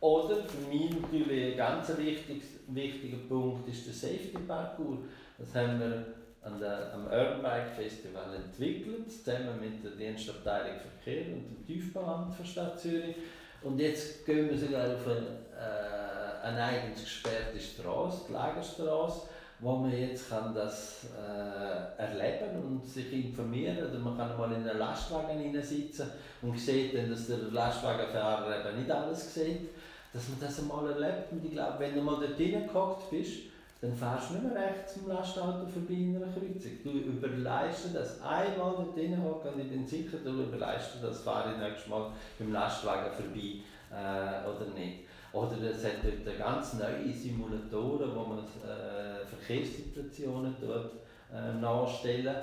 Oder 0.03 0.43
für 0.43 0.69
mich 0.69 0.91
natürlich 1.01 1.53
ein 1.53 1.57
ganz 1.57 1.97
wichtiger, 1.97 2.45
wichtiger 2.67 3.19
Punkt 3.29 3.69
ist 3.69 3.87
der 3.87 3.95
Safety 3.95 4.37
Parkour. 4.49 4.99
Das 5.39 5.55
haben 5.55 5.79
wir 5.79 6.07
an 6.43 6.59
der, 6.59 6.93
am 6.93 7.05
Urban 7.05 7.41
Bike 7.41 7.69
Festival 7.69 8.35
entwickelt, 8.35 9.13
zusammen 9.13 9.61
mit 9.61 9.85
der 9.85 9.93
Dienstabteilung 9.93 10.81
Verkehr 10.81 11.27
und 11.33 11.45
dem 11.45 11.65
Tiefbauamt 11.65 12.37
der 12.37 12.45
Stadt 12.45 12.81
Zürich. 12.81 13.15
Und 13.63 13.79
jetzt 13.79 14.27
gehen 14.27 14.51
wir 14.51 14.59
sogar 14.59 14.93
auf 14.93 15.07
eine, 15.07 15.39
äh, 15.57 16.47
eine 16.49 16.65
eigens 16.65 17.05
gesperrte 17.05 17.61
Straße, 17.61 18.23
die 18.29 18.33
Lagerstraße, 18.33 19.29
wo 19.61 19.77
man 19.77 19.97
jetzt 19.97 20.29
kann 20.29 20.53
das 20.53 21.07
äh, 21.17 22.03
erleben 22.03 22.61
und 22.61 22.85
sich 22.85 23.13
informieren 23.13 23.79
oder 23.79 24.01
man 24.01 24.17
kann 24.17 24.37
mal 24.37 24.51
in 24.51 24.69
einen 24.69 24.81
Lastwagen 24.81 25.63
sitzen 25.63 26.11
und 26.43 26.59
sieht 26.59 26.97
dann, 26.97 27.09
dass 27.09 27.29
der 27.29 27.39
Lastwagenfahrer 27.39 28.67
eben 28.67 28.79
nicht 28.81 28.91
alles 28.91 29.33
sieht, 29.33 29.69
dass 30.13 30.29
man 30.29 30.41
das 30.41 30.59
einmal 30.61 30.91
erlebt 30.91 31.33
und 31.33 31.45
ich 31.45 31.53
glaube, 31.53 31.79
wenn 31.79 31.95
du 31.95 32.03
mal 32.03 32.21
dort 32.21 32.39
reingehockt 32.39 33.11
bist, 33.11 33.53
dann 33.81 33.97
fährst 33.97 34.31
du 34.31 34.35
nicht 34.35 34.45
mehr 34.45 34.63
rechts 34.63 34.95
zum 34.95 35.09
Lastauto 35.09 35.67
vorbei 35.67 35.95
in 35.95 36.17
einer 36.17 36.33
Kreuzung. 36.33 36.73
Du 36.85 36.91
überleist 36.91 37.93
das 37.93 38.23
einmal 38.23 38.77
dort 38.77 38.97
hocken 38.97 39.55
und 39.55 39.61
ich 39.61 39.71
bin 39.71 39.87
sicher, 39.87 40.19
du 40.25 40.31
überleist 40.31 40.91
das, 41.03 41.23
fahre 41.23 41.59
nächstes 41.59 41.89
Mal 41.89 42.13
beim 42.39 42.53
Lastwagen 42.53 43.11
vorbei 43.13 43.59
äh, 43.91 44.49
oder 44.49 44.71
nicht. 44.73 45.01
Oder 45.33 45.57
es 45.63 45.85
hat 45.85 46.05
dort 46.05 46.39
ganz 46.39 46.75
neue 46.75 47.13
Simulatoren, 47.13 48.15
wo 48.15 48.21
man 48.21 48.39
äh, 48.39 49.27
Verkehrssituationen 49.27 50.55
dort 50.61 50.93
äh, 51.35 51.59
nachstellen 51.61 52.37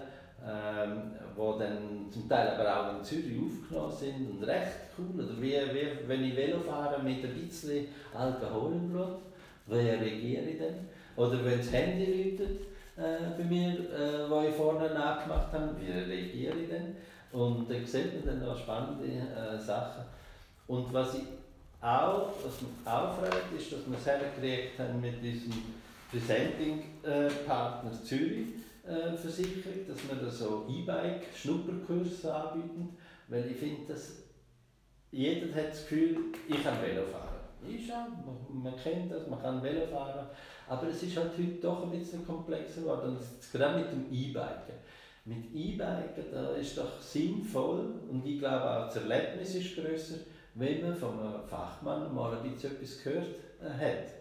ähm, 0.46 1.12
dann 1.58 2.12
zum 2.12 2.27
Teil 2.27 2.50
aber 2.50 2.79
auch 2.79 2.98
in 2.98 3.03
Zürich 3.03 3.38
aufgenommen 3.38 3.96
sind 3.96 4.29
und 4.29 4.43
recht 4.43 4.77
cool. 4.98 5.24
Oder 5.24 5.41
wie, 5.41 5.53
wie 5.53 6.08
wenn 6.08 6.24
ich 6.24 6.36
Velo 6.36 6.60
fahre 6.60 7.01
mit 7.01 7.24
ein 7.24 7.34
bisschen 7.34 7.88
Alkohol 8.13 8.74
im 8.74 8.89
Blut, 8.89 9.19
wie 9.67 9.75
reagiere 9.75 10.43
ich 10.43 10.60
dann? 10.60 10.88
Oder 11.15 11.43
wenn 11.46 11.60
das 11.60 11.72
Handy 11.72 12.05
läutet 12.05 12.62
äh, 12.98 13.38
bei 13.38 13.43
mir, 13.43 13.72
äh, 13.72 14.29
wo 14.29 14.41
ich 14.48 14.55
vorne 14.55 14.93
nachgemacht 14.93 15.53
habe, 15.53 15.75
wie 15.79 15.91
reagiere 15.91 16.55
ich 16.55 16.69
dann? 16.69 16.96
Und 17.31 17.69
da 17.69 17.75
sieht 17.86 18.25
man 18.25 18.39
dann 18.39 18.50
auch 18.50 18.58
spannende 18.58 19.05
äh, 19.05 19.60
Sachen. 19.60 20.03
Und 20.67 20.91
was 20.93 21.15
ich 21.15 21.24
auch, 21.81 22.31
was 22.43 22.62
mich 22.62 22.72
auch 22.86 23.15
freut, 23.15 23.58
ist, 23.58 23.72
dass 23.72 23.88
wir 23.88 23.98
es 23.98 24.05
hergekriegt 24.05 24.79
haben 24.79 25.00
mit 25.00 25.22
diesem 25.24 25.53
Presenting-Partner 26.12 27.91
äh, 27.91 28.03
Zürich 28.03 28.48
Versicherung, 29.17 29.88
dass 29.88 30.08
wir 30.08 30.15
da 30.15 30.29
so 30.29 30.65
E-Bike-Schnupperkurse 30.69 32.34
anbieten, 32.34 32.98
weil 33.27 33.51
ich 33.51 33.58
finde, 33.58 33.93
dass 33.93 34.24
jeder 35.12 35.53
hat 35.55 35.69
das 35.69 35.81
Gefühl, 35.88 36.17
ich 36.48 36.63
kann 36.63 36.81
Velo 36.81 37.03
fahren. 37.03 37.39
Ist 37.67 37.89
ja, 37.89 38.08
man, 38.50 38.75
kennt 38.77 39.12
das, 39.12 39.27
man 39.27 39.41
kann 39.41 39.62
Velo 39.62 39.86
fahren, 39.88 40.27
aber 40.67 40.88
es 40.88 41.03
ist 41.03 41.17
halt 41.17 41.31
heute 41.38 41.62
doch 41.62 41.84
ein 41.84 41.91
bisschen 41.91 42.25
komplexer 42.25 42.81
geworden. 42.81 43.17
Gerade 43.51 43.79
mit 43.79 43.91
dem 43.91 44.05
E-Biken. 44.12 44.75
Mit 45.25 45.53
E-Biken, 45.53 46.55
ist 46.60 46.77
doch 46.77 47.01
sinnvoll 47.01 47.93
und 48.10 48.25
ich 48.25 48.39
glaube 48.39 48.69
auch 48.69 48.86
das 48.86 48.98
Erlebnis 48.98 49.55
ist 49.55 49.75
grösser, 49.75 50.15
wenn 50.55 50.81
man 50.81 50.96
von 50.96 51.19
einem 51.19 51.43
Fachmann 51.48 52.13
mal 52.13 52.38
ein 52.38 52.51
bisschen 52.51 52.72
etwas 52.72 53.03
gehört 53.03 53.36
äh, 53.62 53.69
hat. 53.69 54.19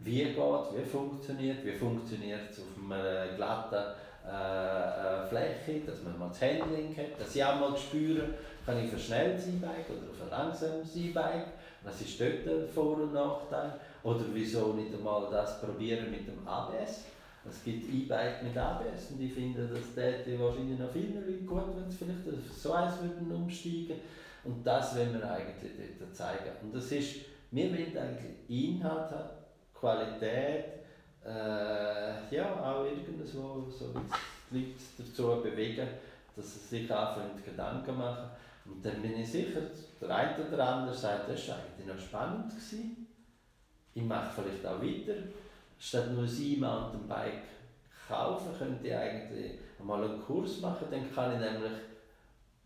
Wie 0.00 0.24
geht, 0.24 0.36
wie 0.36 0.84
funktioniert, 0.84 1.64
wie 1.64 1.72
funktioniert 1.72 2.50
es 2.50 2.60
auf 2.60 2.90
einer 2.90 3.34
glatten 3.34 3.94
äh, 4.24 4.30
äh, 4.30 5.26
Fläche, 5.26 5.80
dass 5.86 6.02
man 6.02 6.18
mal 6.18 6.28
das 6.28 6.42
Handling 6.42 6.96
hat, 6.96 7.18
dass 7.18 7.34
ich 7.34 7.44
auch 7.44 7.58
mal 7.58 7.76
spüre, 7.76 8.34
kann 8.64 8.84
ich 8.84 8.92
ein 8.92 8.98
schnelles 8.98 9.48
E-Bike 9.48 9.88
oder 9.88 10.24
ein 10.24 10.30
langsames 10.30 10.94
E-Bike, 10.94 11.46
was 11.82 12.00
ist 12.00 12.20
dort 12.20 12.44
der 12.44 12.68
Vor- 12.68 12.98
und 12.98 13.14
Nachteil? 13.14 13.72
Oder 14.02 14.24
wieso 14.32 14.74
nicht 14.74 14.94
einmal 14.94 15.28
das 15.30 15.60
probieren 15.60 16.10
mit 16.10 16.26
dem 16.28 16.46
ABS? 16.46 17.04
Es 17.48 17.64
gibt 17.64 17.92
E-Bike 17.92 18.42
mit 18.42 18.56
ABS 18.56 19.12
und 19.12 19.22
ich 19.22 19.32
finde, 19.32 19.66
das 19.66 19.94
täte 19.94 20.38
wahrscheinlich 20.38 20.78
noch 20.78 20.90
vielen 20.90 21.14
Leuten 21.14 21.46
gut, 21.46 21.62
wenn 21.74 21.90
sie 21.90 21.96
vielleicht 21.96 22.54
so 22.54 22.72
eins 22.72 22.94
würden 23.00 23.32
umsteigen 23.32 23.96
Und 24.44 24.66
das 24.66 24.96
wollen 24.96 25.14
wir 25.14 25.30
eigentlich 25.30 25.72
dort 25.98 26.14
zeigen. 26.14 26.50
Und 26.62 26.74
das 26.74 26.92
ist, 26.92 27.16
wir 27.50 27.70
wollen 27.70 27.96
eigentlich 27.96 28.36
Inhalt 28.48 29.10
haben, 29.10 29.37
Qualität, 29.78 30.64
äh, 31.24 32.34
ja, 32.34 32.60
auch 32.62 32.84
irgendwo 32.84 33.24
so 33.70 33.94
die 34.50 34.58
Leute 34.58 34.74
dazu 34.98 35.42
bewegen, 35.42 35.88
dass 36.36 36.54
sie 36.54 36.80
sich 36.80 36.92
anfangen 36.92 37.42
Gedanken 37.44 37.96
machen. 37.96 38.30
Und 38.64 38.84
dann 38.84 39.02
bin 39.02 39.18
ich 39.18 39.30
sicher, 39.30 39.60
der 40.00 40.10
eine 40.14 40.46
oder 40.46 40.68
andere 40.68 40.94
sagt, 40.94 41.30
das 41.30 41.48
war 41.48 41.56
eigentlich 41.56 41.86
noch 41.86 41.98
spannend. 41.98 42.50
Gewesen 42.50 43.08
ich 43.98 44.04
mache 44.04 44.30
vielleicht 44.34 44.64
auch 44.64 44.80
weiter. 44.80 45.18
Statt 45.78 46.12
nur 46.12 46.24
ein 46.24 46.60
Mountainbike 46.60 47.42
kaufen, 48.08 48.56
könnte 48.56 48.86
ich 48.86 48.94
eigentlich 48.94 49.52
mal 49.82 50.04
einen 50.04 50.22
Kurs 50.22 50.60
machen. 50.60 50.86
Dann 50.90 51.12
kann 51.12 51.32
ich 51.34 51.40
nämlich 51.40 51.72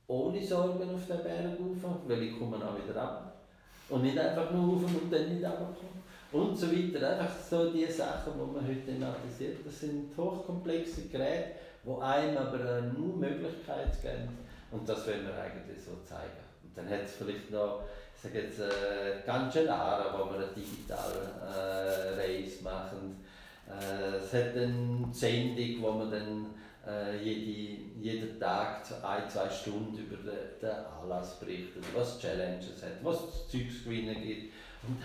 ohne 0.06 0.44
Sorgen 0.44 0.94
auf 0.94 1.06
den 1.06 1.22
Berg 1.22 1.58
rauf, 1.58 2.00
weil 2.06 2.22
ich 2.22 2.38
komme 2.38 2.56
auch 2.56 2.76
wieder 2.76 3.00
ab. 3.00 3.44
Und 3.88 4.02
nicht 4.02 4.18
einfach 4.18 4.50
nur 4.50 4.74
rauf 4.74 4.84
und 4.84 5.12
dann 5.12 5.28
nicht 5.28 5.44
runterkommen. 5.44 6.02
Und 6.32 6.56
so 6.56 6.66
weiter. 6.72 7.20
Einfach 7.20 7.36
so 7.48 7.70
die 7.70 7.86
Sachen, 7.86 8.32
die 8.34 8.52
man 8.52 8.66
heute 8.66 8.86
thematisiert. 8.86 9.58
Das 9.64 9.80
sind 9.80 10.16
hochkomplexe 10.16 11.02
Geräte, 11.08 11.52
die 11.84 12.02
einem 12.02 12.36
aber 12.38 12.80
nur 12.80 13.16
Möglichkeiten 13.16 14.02
geben. 14.02 14.38
Und 14.70 14.88
das 14.88 15.06
wollen 15.06 15.26
wir 15.26 15.34
eigentlich 15.34 15.84
so 15.84 15.92
zeigen. 16.04 16.42
Und 16.64 16.76
dann 16.76 16.88
hat 16.88 17.04
es 17.04 17.16
vielleicht 17.16 17.50
noch 17.50 17.82
sage 18.22 18.42
jetzt, 18.42 18.60
äh, 18.60 19.22
Cancellara, 19.26 20.14
wo 20.16 20.30
wir 20.30 20.44
eine 20.44 20.54
digitale 20.54 21.32
äh, 21.40 22.20
Reise 22.20 22.62
machen. 22.62 23.24
Äh, 23.68 24.16
es 24.16 24.32
hat 24.32 24.56
eine 24.56 25.08
Sendung, 25.12 25.82
wo 25.82 25.90
man 25.92 26.10
dann 26.10 26.46
äh, 26.86 27.16
jede, 27.22 27.80
jeden 28.00 28.38
Tag 28.38 28.84
ein, 29.02 29.28
zwei 29.28 29.48
Stunden 29.50 29.98
über 29.98 30.16
den, 30.16 30.60
den 30.60 30.70
Anlass 30.70 31.40
berichtet, 31.40 31.84
was 31.94 32.20
Challenges 32.20 32.82
hat, 32.82 33.02
was 33.02 33.16
es 33.16 33.48
Zeugs 33.48 33.84
gewinnen 33.84 34.22
gibt. 34.22 34.52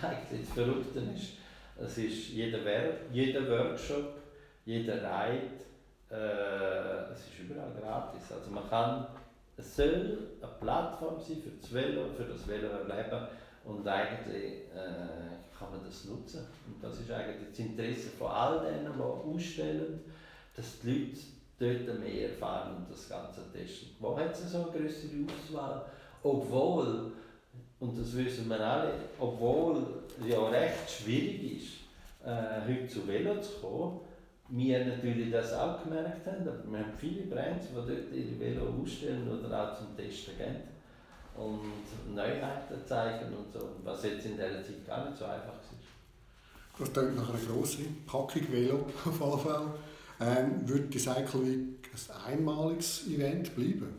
Eigentlich 0.02 0.40
das 0.46 0.54
Verrückte 0.54 1.00
ist, 1.14 1.32
es 1.80 1.98
ist 1.98 2.28
jeder, 2.30 2.58
jeder 3.12 3.48
Workshop, 3.48 4.14
jeder 4.64 4.94
Ride, 4.94 5.50
äh, 6.10 7.12
es 7.12 7.20
ist 7.20 7.38
überall 7.38 7.72
gratis. 7.80 8.32
Also 8.32 8.50
man 8.50 8.68
kann 8.68 9.06
es 9.58 9.74
soll 9.74 10.18
eine 10.40 10.52
Plattform 10.60 11.18
sein 11.18 11.42
für 11.42 11.50
das 11.60 11.72
Velo, 11.72 12.04
für 12.16 12.24
das 12.24 12.46
Velo-Erleben 12.46 13.26
und 13.64 13.86
eigentlich 13.86 14.68
äh, 14.72 15.58
kann 15.58 15.70
man 15.72 15.84
das 15.84 16.04
nutzen. 16.04 16.46
Und 16.66 16.82
das 16.82 17.00
ist 17.00 17.10
eigentlich 17.10 17.48
das 17.50 17.58
Interesse 17.58 18.10
von 18.10 18.30
all 18.30 18.60
denen, 18.60 18.92
die 18.94 19.02
ausstellen, 19.02 20.00
dass 20.54 20.78
die 20.80 21.10
Leute 21.58 21.86
dort 21.86 21.98
mehr 21.98 22.30
erfahren 22.30 22.76
und 22.76 22.90
das 22.90 23.08
Ganze 23.08 23.40
testen. 23.52 23.88
Wo 23.98 24.16
hat 24.16 24.32
es 24.32 24.52
so 24.52 24.62
eine 24.62 24.70
größere 24.70 25.26
Auswahl? 25.26 25.86
Obwohl, 26.22 27.12
und 27.80 27.98
das 27.98 28.16
wissen 28.16 28.48
wir 28.48 28.60
alle, 28.60 28.92
obwohl 29.18 29.82
es 30.20 30.28
ja 30.28 30.48
recht 30.48 30.90
schwierig 30.90 31.58
ist, 31.58 31.68
äh, 32.24 32.60
heute 32.66 32.88
zu 32.88 33.06
Velo 33.06 33.40
zu 33.40 33.60
kommen, 33.60 34.00
wir 34.48 34.84
natürlich 34.86 35.30
das 35.30 35.52
auch 35.52 35.82
gemerkt 35.82 36.26
haben, 36.26 36.48
aber 36.48 36.72
wir 36.72 36.78
haben 36.78 36.92
viele 36.98 37.22
Brands, 37.22 37.66
die 37.68 37.74
dort 37.74 37.88
ihre 37.88 38.40
Velo 38.40 38.82
ausstellen 38.82 39.28
oder 39.28 39.72
auch 39.72 39.76
zum 39.76 39.94
Testen 39.96 40.36
gehen 40.38 40.56
und 41.36 42.14
Neuheiten 42.14 42.86
zeigen 42.86 43.32
und 43.34 43.52
so, 43.52 43.68
was 43.84 44.02
jetzt 44.04 44.26
in 44.26 44.32
dieser 44.32 44.62
Zeit 44.62 44.86
gar 44.86 45.04
nicht 45.08 45.18
so 45.18 45.24
einfach 45.26 45.54
ist. 45.54 45.88
Das 46.78 46.92
klingt 46.92 47.16
nach 47.16 47.28
einer 47.28 47.38
grossen 47.38 48.04
Packung 48.06 48.50
Velo 48.50 48.86
auf 49.04 49.20
jeden 49.20 49.38
Fall. 49.38 49.66
Ähm, 50.20 50.68
wird 50.68 50.92
die 50.92 50.98
Cycle 50.98 51.46
Week 51.46 51.90
ein 51.94 52.32
einmaliges 52.32 53.06
Event 53.06 53.54
bleiben? 53.54 53.94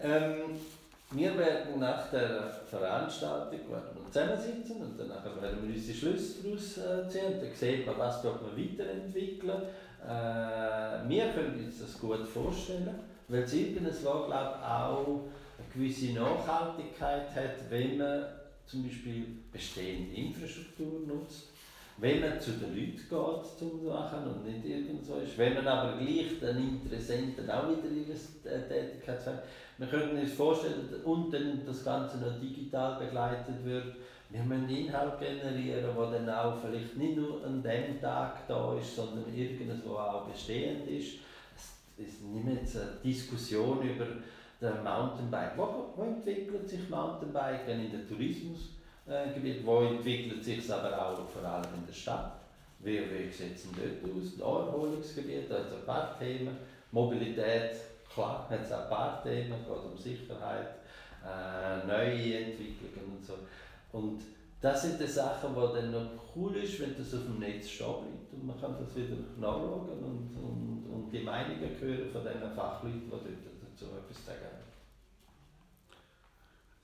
Ähm, 0.00 0.58
wir 1.14 1.38
werden 1.38 1.78
nach 1.78 2.10
der 2.10 2.50
Veranstaltung 2.66 3.70
werden 3.70 3.88
wir 3.94 4.10
zusammensitzen 4.10 4.76
und 4.76 4.98
danach 4.98 5.24
werden 5.24 5.58
wir 5.62 5.74
unsere 5.74 5.96
Schlüsse 5.96 6.42
daraus 6.42 7.10
ziehen. 7.12 7.40
Dann 7.40 7.54
sehen 7.54 7.84
wir, 7.84 7.98
was 7.98 8.24
wir 8.24 8.30
weiterentwickeln. 8.32 9.62
Äh, 10.04 11.08
wir 11.08 11.32
können 11.32 11.64
uns 11.64 11.80
das 11.80 11.98
gut 12.00 12.26
vorstellen, 12.26 12.88
weil 13.28 13.42
es 13.42 13.52
ich, 13.52 13.76
auch 14.62 15.20
eine 15.58 15.68
gewisse 15.72 16.12
Nachhaltigkeit 16.14 17.34
hat, 17.34 17.70
wenn 17.70 17.98
man 17.98 18.24
zum 18.66 18.84
Beispiel 18.84 19.26
bestehende 19.52 20.14
Infrastruktur 20.14 21.00
nutzt, 21.06 21.48
wenn 21.98 22.20
man 22.20 22.40
zu 22.40 22.52
den 22.52 22.74
Leuten 22.74 22.96
geht 22.96 23.58
zum 23.58 23.84
machen 23.84 24.26
und 24.26 24.44
nicht 24.44 24.64
irgendwo 24.64 25.16
ist, 25.16 25.36
wenn 25.36 25.54
man 25.54 25.68
aber 25.68 25.98
gleich 25.98 26.40
den 26.40 26.80
Interessenten 26.80 27.48
auch 27.50 27.68
wieder 27.68 27.90
ihre 27.90 28.12
äh, 28.50 28.68
Tätigkeit 28.68 29.22
zeigt. 29.22 29.44
Wir 29.82 29.88
können 29.88 30.16
uns 30.16 30.34
vorstellen, 30.34 30.88
und 31.04 31.34
dann 31.34 31.66
das 31.66 31.84
Ganze 31.84 32.18
noch 32.18 32.38
digital 32.40 33.04
begleitet 33.04 33.64
wird, 33.64 33.96
wir 34.30 34.42
müssen 34.44 34.68
Inhalt 34.68 35.18
generieren, 35.18 35.84
der 35.96 36.20
dann 36.20 36.30
auch 36.30 36.56
vielleicht 36.60 36.96
nicht 36.96 37.16
nur 37.16 37.44
an 37.44 37.60
dem 37.64 38.00
Tag 38.00 38.46
da 38.46 38.78
ist, 38.78 38.94
sondern 38.94 39.24
irgendwo 39.34 39.94
auch 39.96 40.28
bestehend 40.28 40.88
ist. 40.88 41.16
Es 41.98 42.06
ist 42.06 42.22
nicht 42.22 42.44
mehr 42.44 42.58
eine 42.58 42.92
Diskussion 43.04 43.82
über 43.82 44.06
den 44.60 44.84
Mountainbike. 44.84 45.58
Wo, 45.58 45.92
wo 45.96 46.02
entwickelt 46.04 46.68
sich 46.68 46.88
Mountainbike 46.88 47.66
in 47.66 47.90
den 47.90 48.08
Tourismusgebiet? 48.08 49.66
Wo 49.66 49.80
entwickelt 49.80 50.44
sich 50.44 50.58
es 50.58 50.70
aber 50.70 50.96
auch 50.96 51.28
vor 51.28 51.44
allem 51.44 51.74
in 51.76 51.86
der 51.88 51.92
Stadt? 51.92 52.40
Wie, 52.78 53.00
wie 53.00 53.30
sieht 53.32 53.56
es 53.56 53.66
dort 53.72 54.14
aus? 54.14 54.36
Das 54.38 54.68
Erholungsgebiet, 54.68 55.50
da 55.50 55.56
hat 55.56 55.66
es 55.66 55.74
ein 55.74 55.84
paar 55.84 56.16
Themen. 56.20 56.56
Mobilität, 56.92 57.76
klar, 58.14 58.46
hat 58.48 58.60
es 58.62 58.72
auch 58.72 58.84
ein 58.84 58.88
paar 58.88 59.22
Themen, 59.22 59.52
es 59.52 59.66
geht 59.66 59.84
um 59.84 59.96
Sicherheit, 59.96 60.68
äh, 61.24 61.86
neue 61.86 62.44
Entwicklungen 62.44 63.16
und 63.16 63.24
so. 63.24 63.34
Und 63.92 64.22
das 64.60 64.82
sind 64.82 65.00
die 65.00 65.06
Sachen, 65.06 65.54
die 65.54 65.76
dann 65.76 65.90
noch 65.90 66.36
cool 66.36 66.56
ist, 66.56 66.80
wenn 66.80 66.96
das 66.96 67.14
auf 67.14 67.24
dem 67.24 67.38
Netz 67.40 67.68
stehen 67.68 67.86
bleibt 67.86 68.32
und 68.32 68.46
man 68.46 68.60
kann 68.60 68.76
das 68.78 68.94
wieder 68.94 69.16
nachschauen 69.38 69.88
und, 69.90 70.36
und, 70.36 70.86
und 70.92 71.10
die 71.10 71.22
Meinungen 71.22 71.80
hören 71.80 72.10
von 72.10 72.24
den 72.24 72.54
Fachleuten, 72.54 73.02
die 73.04 73.10
dort 73.10 73.24
dazu 73.24 73.86
etwas 73.86 74.24
sagen. 74.24 74.62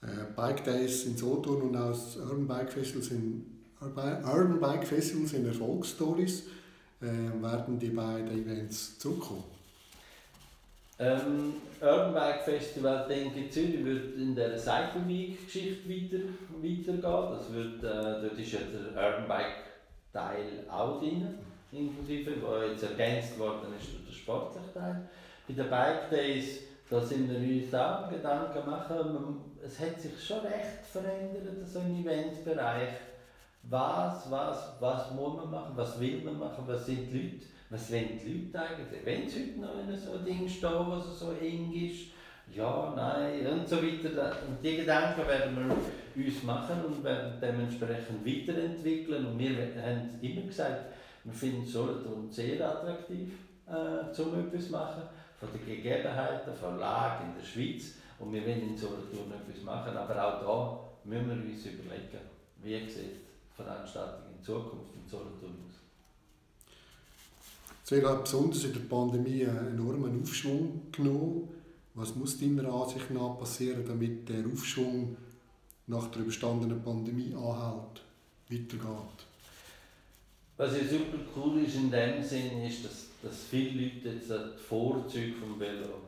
Äh, 0.03 0.33
Bike 0.35 0.65
Days 0.65 1.05
in 1.05 1.17
Solothurn 1.17 1.63
und 1.63 1.77
auch 1.77 1.97
Urban 2.17 2.47
Bike 2.47 2.73
Festival 2.73 3.03
sind, 3.03 3.47
Urban 3.81 4.61
Bike 4.61 4.87
Festival 4.87 5.27
sind 5.27 5.47
Erfolgsstories. 5.47 6.45
Äh, 7.01 7.41
werden 7.41 7.79
die 7.79 7.91
beiden 7.91 8.29
Events 8.29 8.99
zurückkommen? 8.99 9.45
Ähm, 11.00 11.55
Urban 11.81 12.12
Bike 12.12 12.43
Festival, 12.43 13.07
denke 13.09 13.38
ich, 13.38 13.52
Zürich 13.52 13.85
wird 13.85 14.17
in 14.17 14.35
der 14.35 14.59
Cycle 14.59 15.07
Week 15.07 15.45
Geschichte 15.45 15.88
weiter, 15.88 16.25
weitergehen. 16.61 17.38
Das 17.38 17.52
wird, 17.52 17.85
äh, 17.85 18.23
dort 18.23 18.37
ist 18.37 18.52
ja 18.52 18.59
der 18.59 19.12
Urban 19.12 19.28
Bike 19.28 19.69
Teil 20.12 20.64
auch 20.69 20.99
drin, 20.99 21.38
inklusive, 21.71 22.33
der 22.33 22.71
jetzt 22.71 22.83
ergänzt 22.83 23.38
worden 23.38 23.73
ist 23.78 23.93
durch 23.93 24.05
den 24.07 24.12
sportlichen 24.12 24.75
Teil. 24.75 25.05
Bei 25.47 25.55
den 25.55 25.71
Bike 25.71 26.11
Days, 26.11 26.62
da 26.90 27.00
sind 27.00 27.31
wir 27.31 27.62
uns 27.62 27.75
auch 27.75 28.11
Gedanken 28.11 28.69
machen. 28.69 29.55
Es 29.64 29.78
hat 29.78 30.00
sich 30.00 30.21
schon 30.21 30.40
recht 30.40 30.85
verändert, 30.85 31.69
so 31.69 31.78
im 31.78 31.95
Eventbereich. 31.95 32.90
Was, 33.62 34.28
was, 34.31 34.73
was 34.81 35.11
muss 35.12 35.37
man 35.37 35.50
machen, 35.50 35.73
was 35.76 36.00
will 36.00 36.23
man 36.25 36.38
machen, 36.38 36.64
was 36.67 36.87
sind 36.87 37.12
die 37.12 37.19
Leute 37.19 37.47
was 37.71 37.93
wollen 37.93 38.19
die 38.23 38.33
Leute 38.33 38.61
eigentlich? 38.61 39.05
Wenn 39.05 39.29
sie 39.29 39.53
heute 39.59 39.61
noch 39.61 39.97
so 39.97 40.19
ein 40.19 40.25
Ding 40.25 40.49
stehen, 40.49 40.87
was 40.89 41.19
so 41.19 41.33
eng 41.33 41.73
ist? 41.73 42.12
Ja, 42.55 42.95
nein 42.97 43.47
und 43.47 43.69
so 43.69 43.77
weiter. 43.77 44.37
Und 44.47 44.64
die 44.64 44.77
Gedanken 44.77 45.29
werden 45.29 45.57
wir 46.14 46.27
uns 46.27 46.42
machen 46.45 46.83
und 46.87 47.05
werden 47.05 47.35
dementsprechend 47.40 48.25
weiterentwickeln. 48.25 49.27
Und 49.27 49.38
wir 49.38 49.51
haben 49.83 50.19
immer 50.23 50.42
gesagt, 50.42 50.95
wir 51.25 51.33
finden 51.33 51.66
Solothurn 51.66 52.31
sehr 52.31 52.66
attraktiv, 52.66 53.33
äh, 53.66 54.21
um 54.21 54.40
etwas 54.40 54.66
zu 54.66 54.73
machen. 54.73 55.03
Von 55.38 55.51
den 55.53 55.66
Gegebenheiten, 55.66 56.55
von 56.55 56.79
Lage 56.79 57.25
in 57.25 57.35
der 57.38 57.47
Schweiz. 57.47 57.97
Und 58.19 58.33
wir 58.33 58.42
wollen 58.42 58.71
in 58.71 58.77
Solothurn 58.77 59.31
etwas 59.31 59.62
machen. 59.62 59.95
Aber 59.95 60.14
auch 60.14 60.40
da 61.05 61.11
müssen 61.11 61.29
wir 61.29 61.53
uns 61.53 61.66
überlegen, 61.66 62.25
wie 62.62 62.90
sieht 62.90 63.16
die 63.16 63.62
Veranstaltung 63.62 64.35
in 64.37 64.42
Zukunft 64.42 64.95
in 64.95 65.07
Solothurn 65.07 65.67
Es 67.90 68.05
hat 68.05 68.24
besonders 68.24 68.64
in 68.64 68.74
der 68.74 68.81
Pandemie 68.81 69.46
einen 69.46 69.68
enormen 69.68 70.20
Aufschwung 70.20 70.92
genommen. 70.92 71.48
Was 71.94 72.14
muss 72.14 72.38
deiner 72.38 72.70
Ansicht 72.70 73.11
nach 73.11 73.38
passieren, 73.38 73.83
damit 73.87 74.29
der 74.29 74.44
Aufschwung 74.44 75.16
nach 75.87 76.09
der 76.11 76.20
überstandenen 76.20 76.83
Pandemie 76.83 77.35
anhält, 77.35 78.03
weitergeht? 78.51 79.18
Was 80.59 80.72
ja 80.77 80.85
super 80.87 81.16
cool 81.35 81.64
ist 81.64 81.77
in 81.77 81.90
dem 81.90 82.22
Sinn, 82.22 82.62
ist, 82.62 82.85
dass, 82.85 83.07
dass 83.22 83.44
viele 83.44 83.87
Leute 83.87 84.11
jetzt 84.11 84.29
die 84.29 84.62
Vorzüge 84.68 85.33
vom 85.38 85.59
Velo 85.59 86.03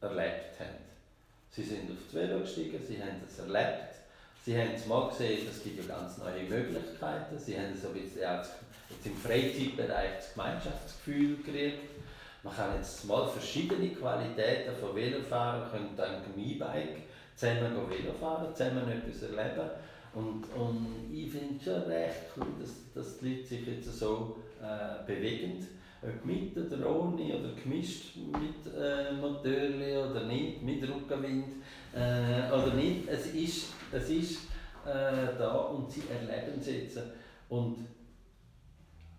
erlebt 0.00 0.58
haben. 0.58 0.82
Sie 1.50 1.62
sind 1.62 1.88
auf 1.88 1.98
das 2.04 2.20
Velo 2.20 2.40
gestiegen, 2.40 2.80
sie 2.84 3.00
haben 3.00 3.20
es 3.24 3.38
erlebt, 3.38 3.94
sie 4.44 4.58
haben 4.58 4.72
es 4.74 4.86
mal 4.86 5.08
gesehen, 5.08 5.46
es 5.50 5.62
gibt 5.62 5.78
ja 5.78 5.96
ganz 5.96 6.18
neue 6.18 6.42
Möglichkeiten, 6.42 7.38
sie 7.38 7.56
haben 7.58 7.72
es 7.74 7.84
ein 7.84 7.94
bisschen 7.94 8.26
auch 8.26 8.44
jetzt 8.90 9.06
im 9.06 9.16
Freizeitbereich 9.16 10.16
das 10.18 10.34
Gemeinschaftsgefühl 10.34 11.36
gekriegt. 11.38 11.90
Man 12.42 12.54
kann 12.54 12.76
jetzt 12.76 13.06
mal 13.06 13.26
verschiedene 13.26 13.88
Qualitäten 13.88 14.76
von 14.76 14.94
Velofahren, 14.94 15.70
können 15.70 15.96
dann 15.96 16.22
im 16.24 16.42
E-Bike 16.42 16.98
zusammen 17.34 17.74
Velo 17.88 18.12
fahren, 18.20 18.54
zusammen 18.54 18.86
etwas 18.90 19.22
erleben. 19.22 19.70
Und, 20.14 20.44
und 20.54 21.10
ich 21.12 21.30
finde 21.30 21.54
es 21.58 21.64
schon 21.64 21.90
recht 21.90 22.20
cool, 22.36 22.46
dass, 22.60 22.92
dass 22.94 23.18
die 23.18 23.30
Leute 23.30 23.46
sich 23.46 23.66
jetzt 23.66 23.98
so 23.98 24.36
äh, 24.62 25.04
bewegen. 25.06 25.66
Ob 26.02 26.24
mit 26.26 26.56
oder 26.56 26.88
ohne 26.88 27.38
oder 27.38 27.54
gemischt 27.54 28.16
mit 28.16 28.72
äh, 28.74 29.12
Motorli 29.14 29.96
oder 29.96 30.24
nicht, 30.24 30.62
mit 30.62 30.82
Rückenwind 30.82 31.46
äh, 31.94 32.52
oder 32.52 32.74
nicht. 32.74 33.08
Es 33.08 33.26
ist, 33.26 33.72
es 33.92 34.10
ist 34.10 34.38
äh, 34.84 35.38
da 35.38 35.54
und 35.54 35.88
sie 35.90 36.02
erleben 36.10 36.58
es 36.60 36.66
jetzt. 36.66 36.98
Und 37.48 37.86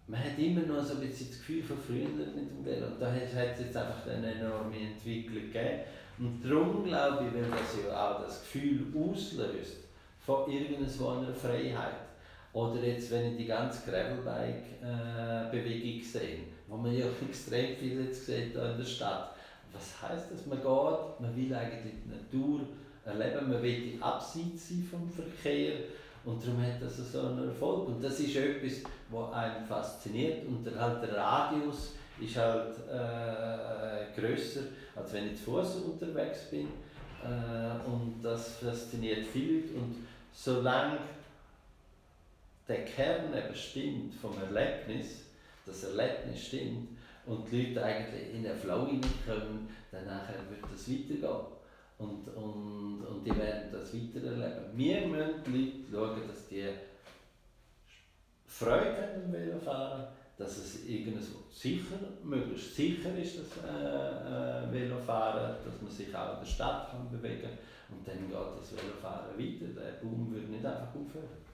man 0.08 0.20
hat 0.20 0.38
immer 0.38 0.62
noch 0.62 0.84
so 0.84 0.94
ein 0.96 1.00
bisschen 1.02 1.30
das 1.30 1.40
Gefühl 1.40 1.64
von 1.64 1.78
früher 1.78 2.10
mit 2.10 2.36
dem 2.36 2.64
Velo. 2.64 2.86
Und 2.88 3.02
da 3.02 3.12
hat 3.12 3.24
es 3.24 3.34
jetzt 3.60 3.76
einfach 3.76 4.06
eine 4.08 4.36
enorme 4.36 4.78
Entwicklung 4.78 5.52
gegeben. 5.52 5.80
Und 6.18 6.42
darum 6.44 6.84
glaube 6.84 7.26
ich, 7.26 7.34
weil 7.34 7.50
das 7.50 7.76
ja 7.86 8.10
auch 8.10 8.24
das 8.24 8.40
Gefühl 8.42 8.94
auslöst 8.96 9.78
von 10.26 10.50
irgendeiner 10.50 11.34
Freiheit. 11.34 11.96
Oder 12.54 12.82
jetzt, 12.84 13.12
wenn 13.12 13.32
ich 13.32 13.38
die 13.38 13.48
ganze 13.48 13.90
Gravelbike-Bewegung 13.90 16.02
sehe, 16.02 16.40
wo 16.68 16.78
man 16.78 16.96
ja 16.96 17.06
extrem 17.28 17.76
viel 17.76 18.06
jetzt 18.06 18.26
sieht 18.26 18.56
in 18.56 18.78
der 18.78 18.86
Stadt. 18.86 19.35
Was 19.76 20.10
heisst 20.10 20.32
das? 20.32 20.46
Man 20.46 20.58
geht, 20.58 21.20
man 21.20 21.36
will 21.36 21.54
eigentlich 21.54 21.94
die 22.06 22.10
Natur 22.10 22.62
erleben, 23.06 23.52
man 23.52 23.62
will 23.62 23.82
die 23.82 24.02
abseits 24.02 24.70
sein 24.70 24.88
vom 24.90 25.10
Verkehr 25.10 25.74
und 26.26 26.44
darum 26.44 26.62
hat 26.62 26.82
das 26.82 26.98
so 27.12 27.22
einen 27.22 27.50
Erfolg. 27.50 27.88
Und 27.88 28.04
das 28.04 28.20
ist 28.20 28.36
etwas, 28.36 28.82
was 29.12 29.34
einen 29.34 29.66
fasziniert. 29.66 30.48
Und 30.48 30.66
der, 30.66 30.80
halt 30.80 31.04
der 31.04 31.16
Radius 31.16 31.92
ist 32.20 32.36
halt 32.36 32.76
äh, 32.90 34.20
grösser, 34.20 34.62
als 34.96 35.14
wenn 35.14 35.32
ich 35.32 35.38
zu 35.38 35.52
Fuß 35.52 35.76
unterwegs 35.76 36.50
bin. 36.50 36.68
Äh, 37.24 37.88
und 37.88 38.24
das 38.24 38.58
fasziniert 38.58 39.28
Leute. 39.36 39.76
Und 39.76 40.08
solange 40.34 40.98
der 42.68 42.86
Kern 42.86 43.32
eben 43.32 43.56
stimmt 43.56 44.16
vom 44.16 44.34
Erlebnis, 44.42 45.26
das 45.64 45.84
Erlebnis 45.84 46.48
stimmt, 46.48 46.95
und 47.26 47.52
die 47.52 47.68
Leute 47.68 47.84
eigentlich 47.84 48.34
in 48.34 48.44
den 48.44 48.58
Flow 48.58 48.86
hineinkommen, 48.86 49.70
dann 49.92 50.06
wird 50.06 50.64
das 50.72 50.90
weitergehen. 50.90 51.56
Und, 51.98 52.28
und, 52.28 53.06
und 53.06 53.24
die 53.26 53.36
werden 53.38 53.72
das 53.72 53.94
weitererleben. 53.94 54.66
Wir 54.76 55.08
müssen 55.08 55.44
die 55.48 55.86
Leute 55.92 56.16
schauen, 56.16 56.28
dass 56.28 56.48
die 56.48 56.68
Freude 58.46 58.96
haben 58.96 59.26
am 59.26 59.34
Velofahren, 59.34 60.08
dass 60.38 60.58
es 60.58 60.86
irgendwo 60.86 61.44
sicher, 61.50 61.96
möglichst 62.24 62.76
sicher 62.76 63.18
ist, 63.18 63.40
das 63.40 63.64
äh, 63.64 64.68
äh, 64.68 64.72
Velofahren, 64.72 65.56
dass 65.66 65.82
man 65.82 65.92
sich 65.92 66.14
auch 66.14 66.34
in 66.34 66.40
der 66.40 66.46
Stadt 66.46 66.92
kann 66.92 67.10
bewegen 67.10 67.42
kann. 67.42 67.98
Und 67.98 68.08
dann 68.08 68.28
geht 68.28 68.60
das 68.60 68.72
Velofahren 68.74 69.38
weiter. 69.38 69.82
Der 69.82 69.92
Boom 70.02 70.34
wird 70.34 70.50
nicht 70.50 70.66
einfach 70.66 70.90
aufhören. 70.90 71.46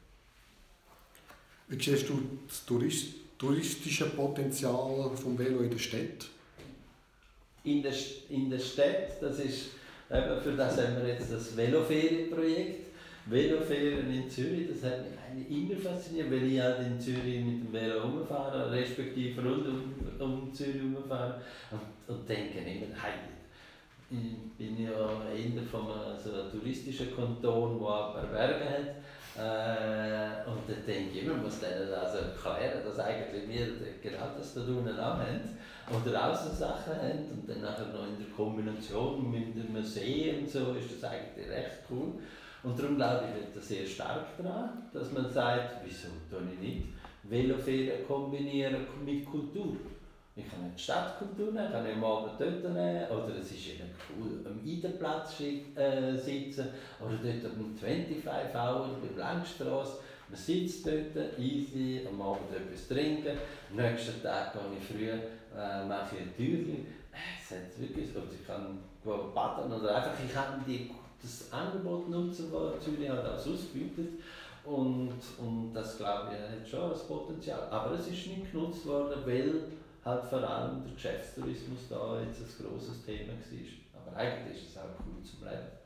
Wie 1.67 1.81
siehst 1.81 2.09
du 2.09 2.39
das 2.47 2.65
Tourist 2.65 3.13
touristische 3.41 4.05
Potenzial 4.05 5.11
vom 5.15 5.37
Velo 5.37 5.61
in 5.61 5.71
der 5.71 5.79
Stadt? 5.79 6.29
In 7.63 7.81
der, 7.81 7.93
in 8.29 8.49
der 8.49 8.59
Stadt, 8.59 9.21
das 9.21 9.39
ist 9.39 9.71
Eben 10.11 10.41
für 10.41 10.51
das 10.51 10.77
haben 10.77 10.97
wir 10.97 11.13
jetzt 11.13 11.31
das 11.31 11.55
Veloferienprojekt. 11.55 12.91
Veloferien 13.27 14.11
in 14.11 14.29
Zürich, 14.29 14.67
das 14.67 14.91
hat 14.91 14.99
mich 15.03 15.17
eigentlich 15.17 15.71
immer 15.71 15.79
fasziniert, 15.79 16.31
weil 16.31 16.51
ich 16.51 16.59
halt 16.59 16.79
in 16.79 16.99
Zürich 16.99 17.45
mit 17.45 17.63
dem 17.63 17.71
Velo 17.71 18.01
rumfahre, 18.01 18.71
respektive 18.71 19.41
rund 19.41 19.67
um, 19.67 19.93
um 20.19 20.53
Zürich 20.53 20.81
rumfahre 20.81 21.39
und, 21.69 22.15
und 22.15 22.27
denke 22.27 22.57
immer, 22.57 22.87
hey, 22.99 23.13
ich 24.09 24.57
bin 24.57 24.83
ja 24.83 24.89
eher 24.91 25.63
von 25.71 25.81
einem, 25.81 26.19
so 26.19 26.33
einem 26.33 26.51
touristischen 26.51 27.15
Kanton, 27.15 27.79
der 27.79 27.89
ein 27.89 28.13
paar 28.13 28.27
Berge 28.31 28.65
hat. 28.65 28.95
Äh, 29.37 30.47
und 30.49 30.67
dann 30.67 30.85
denke 30.85 31.19
ich, 31.19 31.25
man 31.25 31.41
muss 31.41 31.59
denen 31.59 31.93
also 31.93 32.17
erklären, 32.17 32.83
dass 32.83 32.99
eigentlich 32.99 33.47
wir 33.47 33.67
genau 34.01 34.27
das 34.37 34.53
da 34.53 34.61
unten 34.61 34.99
auch 34.99 35.17
haben 35.17 35.57
oder 35.89 36.31
Außensachen 36.31 36.95
haben 36.95 37.31
und 37.31 37.49
dann 37.49 37.61
nachher 37.61 37.87
noch 37.87 38.07
in 38.07 38.17
der 38.19 38.35
Kombination 38.35 39.31
mit 39.31 39.55
dem 39.55 39.71
Museum 39.71 40.39
und 40.39 40.49
so 40.49 40.73
ist 40.73 41.01
das 41.01 41.09
eigentlich 41.09 41.49
recht 41.49 41.79
cool. 41.89 42.13
Und 42.63 42.77
darum 42.77 42.97
glaube 42.97 43.23
ich, 43.25 43.55
das 43.55 43.67
sehr 43.67 43.85
stark 43.85 44.37
daran, 44.37 44.89
dass 44.93 45.11
man 45.11 45.31
sagt, 45.31 45.81
wieso 45.85 46.09
tue 46.29 46.47
ich 46.53 46.59
nicht 46.59 46.83
Veloferien 47.23 48.05
kombinieren 48.07 48.85
mit 49.05 49.25
Kultur. 49.25 49.77
Ich 50.33 50.49
kann 50.49 50.71
die 50.73 50.81
Stadtkultur 50.81 51.51
nehmen, 51.51 51.71
kann 51.71 51.85
ich 51.85 51.93
am 51.93 52.03
Abend 52.05 52.39
dort 52.39 52.63
nehmen, 52.63 53.09
oder 53.09 53.35
es 53.37 53.51
ist 53.51 53.67
eben 53.67 53.89
cool 54.15 54.39
am 54.45 54.61
Eidenplatz 54.65 55.41
äh, 55.41 56.15
sitzen, 56.15 56.69
oder 57.01 57.19
dort 57.21 57.53
am 57.53 57.75
25 57.75 58.25
Hour 58.55 58.89
beim 59.01 59.17
Langstrasse. 59.17 59.97
Man 60.29 60.39
sitzt 60.39 60.87
dort, 60.87 61.37
easy, 61.37 62.07
am 62.09 62.21
Abend 62.21 62.55
etwas 62.55 62.87
trinken, 62.87 63.37
am 63.71 63.75
nächsten 63.75 64.23
Tag 64.23 64.53
gehe 64.53 64.61
ich 64.79 64.85
früh, 64.87 65.09
äh, 65.09 65.85
mache 65.85 66.15
ich 66.15 66.21
ein 66.21 66.35
Türchen. 66.37 66.87
Es 67.11 67.51
hat 67.51 67.77
wirklich, 67.77 68.15
oder 68.15 68.31
ich 68.31 68.47
kann 68.47 68.79
baden, 69.03 69.73
oder 69.73 69.95
einfach, 69.97 70.13
ich 70.25 70.33
kann 70.33 70.63
die, 70.65 70.91
das 71.21 71.51
Angebot 71.51 72.09
nutzen, 72.09 72.49
das 72.49 72.85
Zürich 72.85 73.09
halt 73.09 73.25
auch 73.25 73.33
ausbietet. 73.33 74.21
Und, 74.63 75.19
und 75.39 75.73
das 75.73 75.97
glaube 75.97 76.29
ich 76.31 76.39
hat 76.39 76.69
schon 76.69 76.91
das 76.91 77.05
Potenzial. 77.05 77.67
Aber 77.69 77.95
es 77.95 78.07
ist 78.07 78.27
nicht 78.27 78.51
genutzt 78.51 78.85
worden, 78.85 79.19
weil 79.25 79.63
halt 80.03 80.25
vor 80.25 80.43
allem 80.43 80.83
der 80.83 80.93
Geschäftstourismus 80.93 81.89
da 81.89 82.21
jetzt 82.21 82.41
ein 82.41 82.65
grosses 82.65 83.05
Thema 83.05 83.33
war. 83.33 84.01
Aber 84.07 84.17
eigentlich 84.17 84.63
ist 84.63 84.69
es 84.71 84.77
auch 84.77 84.83
cool 85.05 85.23
zum 85.23 85.47
Leben. 85.47 85.81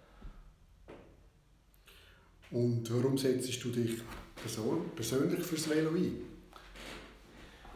Und 2.52 2.94
warum 2.94 3.18
setzt 3.18 3.64
du 3.64 3.70
dich 3.70 4.02
persönlich 4.46 5.44
fürs 5.44 5.70
Velo 5.70 5.90
ein? 5.90 6.18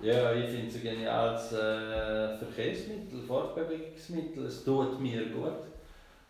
Ja, 0.01 0.33
ich 0.33 0.49
finde 0.49 0.67
es 0.67 0.75
ein 0.75 0.83
geniales 0.83 1.51
äh, 1.51 2.37
Verkehrsmittel, 2.37 3.21
Fortbewegungsmittel. 3.27 4.45
Es 4.45 4.63
tut 4.63 5.01
mir 5.01 5.25
gut. 5.29 5.51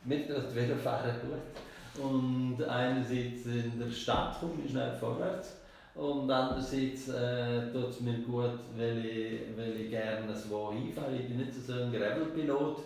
Mir 0.05 0.27
tut 0.27 0.55
Velofahren 0.55 1.15
gut. 1.21 2.03
Und 2.03 2.63
einerseits 2.63 3.45
in 3.45 3.79
der 3.79 3.91
Stadt 3.91 4.39
komme 4.39 4.53
ich 4.65 4.71
schnell 4.71 4.95
vorwärts 4.97 5.58
und 5.99 6.31
andererseits 6.31 7.09
äh, 7.09 7.71
tut 7.73 7.89
es 7.89 7.99
mir 7.99 8.19
gut, 8.19 8.59
weil 8.77 9.05
ich, 9.05 9.57
weil 9.57 9.81
ich 9.81 9.89
gerne 9.89 10.33
so 10.33 10.71
hinfahre. 10.71 11.13
Ich 11.13 11.27
bin 11.27 11.37
nicht 11.37 11.53
so 11.53 11.73
ein 11.73 11.91
Gravelpilot, 11.91 12.77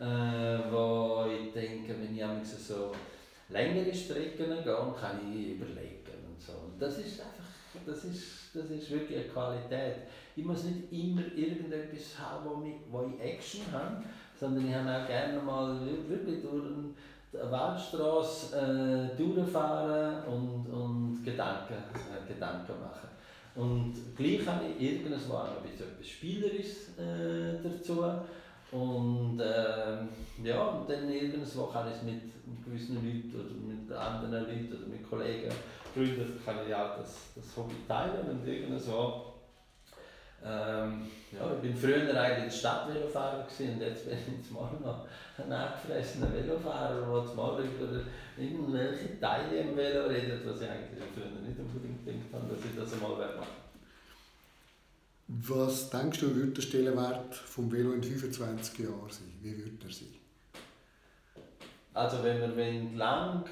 äh, 0.00 0.72
wo 0.72 1.26
ich 1.30 1.52
denke, 1.52 1.94
wenn 2.00 2.16
ich 2.16 2.48
so 2.48 2.90
längere 3.50 3.94
Strecken 3.94 4.64
gehe, 4.64 4.94
kann 4.98 5.20
ich 5.30 5.56
überlegen 5.56 6.24
und 6.26 6.40
so. 6.40 6.52
Und 6.52 6.80
das 6.80 6.98
ist 6.98 7.20
einfach, 7.20 7.44
das 7.84 8.04
ist, 8.06 8.54
das 8.54 8.70
ist 8.70 8.90
wirklich 8.90 9.18
eine 9.18 9.28
Qualität. 9.28 9.96
Ich 10.34 10.44
muss 10.44 10.64
nicht 10.64 10.90
immer 10.90 11.22
irgendetwas 11.36 12.18
haben, 12.18 12.48
wo, 12.48 12.56
mich, 12.56 12.76
wo 12.90 13.02
ich 13.02 13.20
Action 13.22 13.60
habe, 13.72 14.02
sondern 14.40 14.66
ich 14.66 14.74
habe 14.74 14.90
auch 14.90 15.06
gerne 15.06 15.38
mal 15.38 15.78
wirklich 16.08 16.40
durch 16.40 16.64
einen 16.64 16.96
Waldstraße 17.50 18.56
äh, 18.56 19.16
durchfahren 19.16 20.24
und, 20.24 20.72
und 20.72 21.22
Gedanken, 21.24 21.74
Gedanken 22.26 22.80
machen. 22.80 23.08
Und 23.54 23.94
gleich 24.16 24.46
habe 24.46 24.64
ich 24.66 24.82
irgendwas 24.82 25.28
noch 25.28 25.64
etwas 25.64 26.08
Spielerisches 26.08 26.98
äh, 26.98 27.62
dazu. 27.62 28.02
Und 28.72 29.38
äh, 29.38 30.42
ja, 30.42 30.62
und 30.62 30.90
dann 30.90 31.08
irgendwo 31.08 31.66
kann 31.66 31.86
ich 31.88 31.94
es 31.94 32.02
mit 32.02 32.22
gewissen 32.64 32.96
Leuten 32.96 33.32
oder 33.32 33.74
mit 33.74 33.92
anderen 33.92 34.44
Leuten 34.46 34.76
oder 34.76 34.86
mit 34.88 35.08
Kollegen, 35.08 35.52
Freunden, 35.94 36.40
kann 36.44 36.56
ich 36.66 36.74
auch 36.74 36.96
das, 36.98 37.30
das 37.36 37.56
Hobby 37.56 37.74
teilen 37.86 38.28
und 38.28 38.46
irgendwo 38.48 39.33
ähm, 40.44 41.06
ja, 41.32 41.54
ich 41.54 41.62
bin 41.62 41.76
früher 41.76 42.20
eigentlich 42.20 42.54
Stadtvelofahrer 42.54 43.46
und 43.46 43.80
jetzt 43.80 44.04
bin 44.06 44.18
ich 44.18 44.38
jetzt 44.38 44.52
mal 44.52 44.70
noch 44.82 45.06
ein 45.38 45.50
angefressener 45.50 46.32
Velofahrer, 46.32 47.00
der 47.00 47.34
mal 47.34 47.64
über 47.64 48.00
irgendwelche 48.36 49.18
Teile 49.18 49.56
im 49.56 49.76
Velo 49.76 50.06
redet, 50.06 50.46
was 50.46 50.60
ich 50.60 50.68
eigentlich 50.68 51.02
früher 51.14 51.30
nicht 51.40 51.58
unbedingt 51.58 52.04
gedacht 52.04 52.32
habe, 52.32 52.54
dass 52.54 52.64
ich 52.64 52.76
das 52.76 52.92
einmal 52.92 53.36
machen 53.36 53.48
Was 55.28 55.90
denkst 55.90 56.20
du, 56.20 56.36
wird 56.36 56.56
der 56.56 56.62
Stellenwert 56.62 57.34
vom 57.34 57.72
Velo 57.72 57.92
in 57.92 58.02
25 58.02 58.80
Jahren 58.80 59.10
sein? 59.10 59.32
Wie 59.40 59.56
wird 59.56 59.82
er 59.82 59.90
sein? 59.90 60.14
Also 61.94 62.22
wenn 62.22 62.56
wir 62.56 62.98
lang 62.98 63.44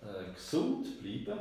äh, 0.00 0.32
gesund 0.32 1.02
bleiben, 1.02 1.38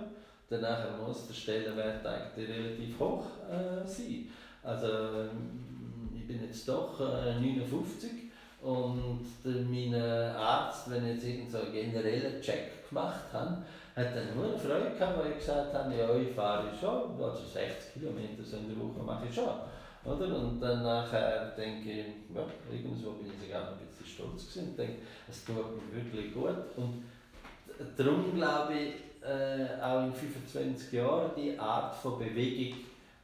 dann 0.49 1.01
muss 1.01 1.27
der 1.27 1.33
Stellenwert 1.35 2.05
eigentlich 2.05 2.49
relativ 2.49 2.99
hoch 2.99 3.25
äh, 3.49 3.87
sein. 3.87 4.29
Also 4.63 4.87
ähm, 4.87 6.09
ich 6.15 6.27
bin 6.27 6.43
jetzt 6.43 6.67
doch 6.67 6.99
äh, 6.99 7.39
59 7.39 8.09
und 8.61 9.25
mein 9.43 9.95
Arzt, 10.35 10.89
wenn 10.89 11.05
ich 11.05 11.15
jetzt 11.15 11.25
irgend 11.25 11.51
so 11.51 11.59
einen 11.59 11.71
generellen 11.71 12.41
Check 12.41 12.89
gemacht 12.89 13.31
habe, 13.31 13.63
hat 13.95 14.15
dann 14.15 14.35
nur 14.35 14.45
eine 14.45 14.57
Freude 14.57 14.91
gehabt, 14.97 15.19
weil 15.19 15.31
ich 15.31 15.37
gesagt 15.37 15.73
habe, 15.73 15.95
ja, 15.95 16.15
ich 16.15 16.35
fahre 16.35 16.67
schon, 16.77 17.21
also 17.21 17.45
60 17.45 17.93
Kilometer 17.93 18.57
in 18.57 18.69
der 18.69 18.77
Woche 18.77 19.03
mache 19.05 19.27
ich 19.29 19.35
schon. 19.35 19.49
Oder? 20.05 20.35
Und 20.35 20.59
dann 20.61 20.83
nachher 20.83 21.53
denke 21.57 21.91
ich, 21.91 22.05
ja, 22.33 22.41
irgendwo 22.71 23.11
bin 23.11 23.31
ich 23.31 23.47
sogar 23.47 23.69
ein 23.69 23.77
bisschen 23.77 24.05
stolz 24.05 24.47
gewesen 24.47 24.69
und 24.69 24.79
denke, 24.79 24.95
es 25.29 25.45
tut 25.45 25.55
mir 25.55 26.01
wirklich 26.01 26.33
gut. 26.33 26.55
Und 26.77 27.03
darum 27.97 28.33
glaube 28.33 28.73
ich, 28.73 29.27
äh, 29.27 29.81
auch 29.81 30.05
in 30.05 30.13
25 30.13 30.93
Jahren 30.93 31.31
die 31.35 31.59
Art 31.59 31.95
von 31.95 32.17
Bewegung 32.19 32.79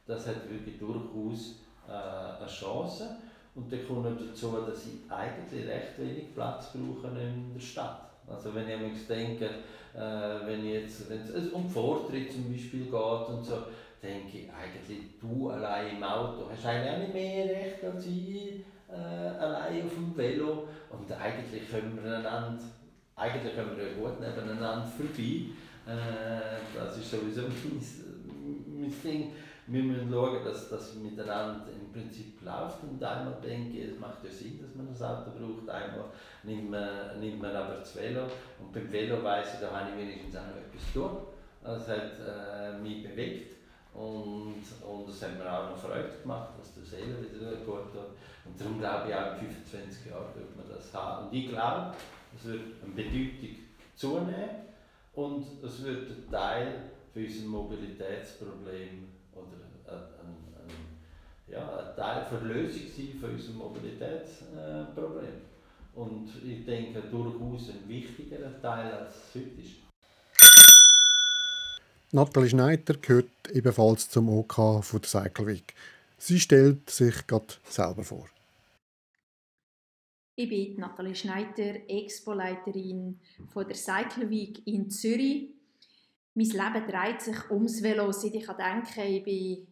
das 0.06 0.26
hat 0.26 0.48
wirklich 0.50 0.78
durchaus 0.78 1.56
äh, 1.88 2.40
eine 2.40 2.46
Chance. 2.48 3.16
Und 3.54 3.72
dann 3.72 3.86
kommt 3.86 4.04
noch 4.04 4.18
dazu, 4.18 4.54
dass 4.66 4.86
ich 4.86 5.10
eigentlich 5.10 5.66
recht 5.66 5.98
wenig 5.98 6.34
Platz 6.34 6.72
brauche 6.72 7.08
in 7.18 7.54
der 7.54 7.60
Stadt. 7.60 8.10
Also 8.28 8.54
wenn 8.54 8.68
ich 8.68 8.78
mir 8.78 9.16
denke, 9.16 9.46
äh, 9.94 10.46
wenn 10.46 10.66
jetzt 10.66 11.08
wenn 11.08 11.20
es 11.20 11.48
um 11.52 11.68
Vortritt 11.68 12.32
zum 12.32 12.52
Beispiel 12.52 12.84
geht 12.84 12.92
und 12.92 13.44
so, 13.44 13.54
denke 14.02 14.38
ich 14.38 14.50
eigentlich, 14.52 15.18
du 15.20 15.50
allein 15.50 15.96
im 15.96 16.02
Auto 16.02 16.48
hast 16.50 16.66
eigentlich 16.66 16.92
auch 16.92 16.98
nicht 16.98 17.14
mehr 17.14 17.46
Recht 17.46 17.84
als 17.84 18.06
ich 18.06 18.60
äh, 18.88 18.94
allein 18.94 19.84
auf 19.84 19.94
dem 19.94 20.16
Velo. 20.16 20.68
Und 20.90 21.10
eigentlich 21.12 21.70
können 21.70 21.98
wir 22.02 22.18
einander, 22.18 22.62
eigentlich 23.14 23.54
können 23.54 23.76
wir 23.76 23.94
gut 23.94 24.20
nebeneinander 24.20 24.86
vorbei. 24.86 25.46
Äh, 25.86 26.76
das 26.76 26.98
ist 26.98 27.10
sowieso 27.10 27.42
mein, 27.42 28.80
mein 28.80 28.94
Ding 29.02 29.32
wir 29.68 29.82
müssen 29.82 30.10
schauen, 30.10 30.44
dass 30.44 30.68
das 30.68 30.94
miteinander 30.94 31.66
im 31.72 31.92
Prinzip 31.92 32.40
läuft. 32.42 32.82
Und 32.84 33.02
einmal 33.02 33.40
denke 33.42 33.78
ich, 33.78 33.88
es 33.92 33.98
macht 33.98 34.22
ja 34.22 34.30
Sinn, 34.30 34.60
dass 34.62 34.74
man 34.74 34.86
das 34.88 35.02
Auto 35.02 35.30
braucht. 35.30 35.68
Einmal 35.68 36.06
nimmt 36.44 36.70
man, 36.70 37.18
nimmt 37.18 37.42
man 37.42 37.54
aber 37.54 37.74
das 37.74 37.96
Velo. 37.96 38.22
Und 38.60 38.72
beim 38.72 38.92
Velo 38.92 39.22
weiss 39.22 39.54
ich, 39.54 39.60
da 39.60 39.70
habe 39.70 39.90
ich 39.90 39.98
wenigstens 39.98 40.36
auch 40.36 40.46
noch 40.46 40.56
etwas 40.56 40.92
tun. 40.92 41.16
Es 41.64 41.88
hat 41.88 42.12
äh, 42.20 42.78
mich 42.78 43.02
bewegt. 43.02 43.56
Und, 43.92 44.62
und 44.86 45.08
es 45.08 45.22
hat 45.22 45.38
mir 45.38 45.50
auch 45.50 45.70
noch 45.70 45.78
Freude 45.78 46.12
gemacht, 46.22 46.50
was 46.58 46.74
der 46.74 46.84
Seele 46.84 47.16
wieder 47.22 47.56
gut 47.64 47.92
tut. 47.92 48.12
Und 48.44 48.60
darum 48.60 48.78
glaube 48.78 49.08
ich, 49.08 49.14
auch 49.14 49.32
in 49.40 49.48
25 49.48 50.10
Jahren 50.10 50.34
wird 50.34 50.56
man 50.56 50.68
das 50.68 50.92
haben. 50.94 51.26
Und 51.26 51.34
ich 51.34 51.48
glaube, 51.48 51.94
es 52.36 52.44
wird 52.44 52.60
eine 52.84 52.94
Bedeutung 52.94 53.56
zunehmen 53.96 54.50
und 55.14 55.46
es 55.64 55.82
wird 55.82 56.10
ein 56.10 56.30
Teil 56.30 56.90
für 57.12 57.20
unser 57.20 57.46
Mobilitätsproblem 57.46 58.50
oder 58.58 58.70
ein, 58.70 58.78
ein, 58.78 59.15
ja, 61.48 61.78
ein 61.78 61.96
Teil 61.96 62.26
der 62.30 62.40
Lösung 62.40 62.82
sein 62.96 63.18
für 63.18 63.28
unser 63.28 63.52
Mobilitätsproblem. 63.52 65.42
Und 65.94 66.30
ich 66.44 66.64
denke 66.64 67.00
durchaus 67.02 67.70
ein 67.70 67.88
wichtigerer 67.88 68.60
Teil 68.60 68.92
als 68.92 69.14
es 69.14 69.34
heute 69.34 69.60
ist. 69.62 69.86
Nathalie 72.12 72.50
Schneider 72.50 72.94
gehört 72.94 73.30
ebenfalls 73.52 74.08
zum 74.08 74.28
OK 74.28 74.84
von 74.84 75.00
der 75.00 75.08
Cycle 75.08 75.46
Week. 75.46 75.74
Sie 76.18 76.40
stellt 76.40 76.88
sich 76.88 77.26
gerade 77.26 77.54
selber 77.64 78.04
vor. 78.04 78.28
Ich 80.38 80.48
bin 80.48 80.78
Nathalie 80.78 81.14
Schneider, 81.14 81.88
Expo-Leiterin 81.88 83.18
der 83.54 83.74
Cycle 83.74 84.28
Week 84.28 84.66
in 84.66 84.90
Zürich. 84.90 85.48
Mein 86.34 86.46
Leben 86.46 86.86
dreht 86.86 87.22
sich 87.22 87.50
ums 87.50 87.82
Velo, 87.82 88.12
seit 88.12 88.34
ich 88.34 88.46
denke, 88.46 89.02
ich 89.02 89.24
bin 89.24 89.66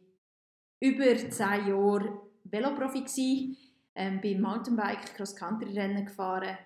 über 0.81 1.17
zehn 1.17 1.69
Jahre 1.69 2.21
Veloprofi 2.45 3.01
gewesen, 3.01 3.57
ähm, 3.95 4.21
bin 4.21 4.41
Mountainbike, 4.41 5.15
Cross-Country-Rennen 5.17 6.07
gefahren, 6.07 6.59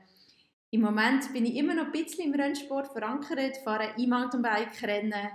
Im 0.71 0.83
Moment 0.83 1.33
bin 1.33 1.47
ich 1.47 1.57
immer 1.57 1.75
noch 1.75 1.87
ein 1.87 1.92
bisschen 1.92 2.27
im 2.27 2.38
Rennsport 2.38 2.88
verankert, 2.88 3.57
fahre 3.64 3.94
E-Mountainbike-Rennen 3.97 5.31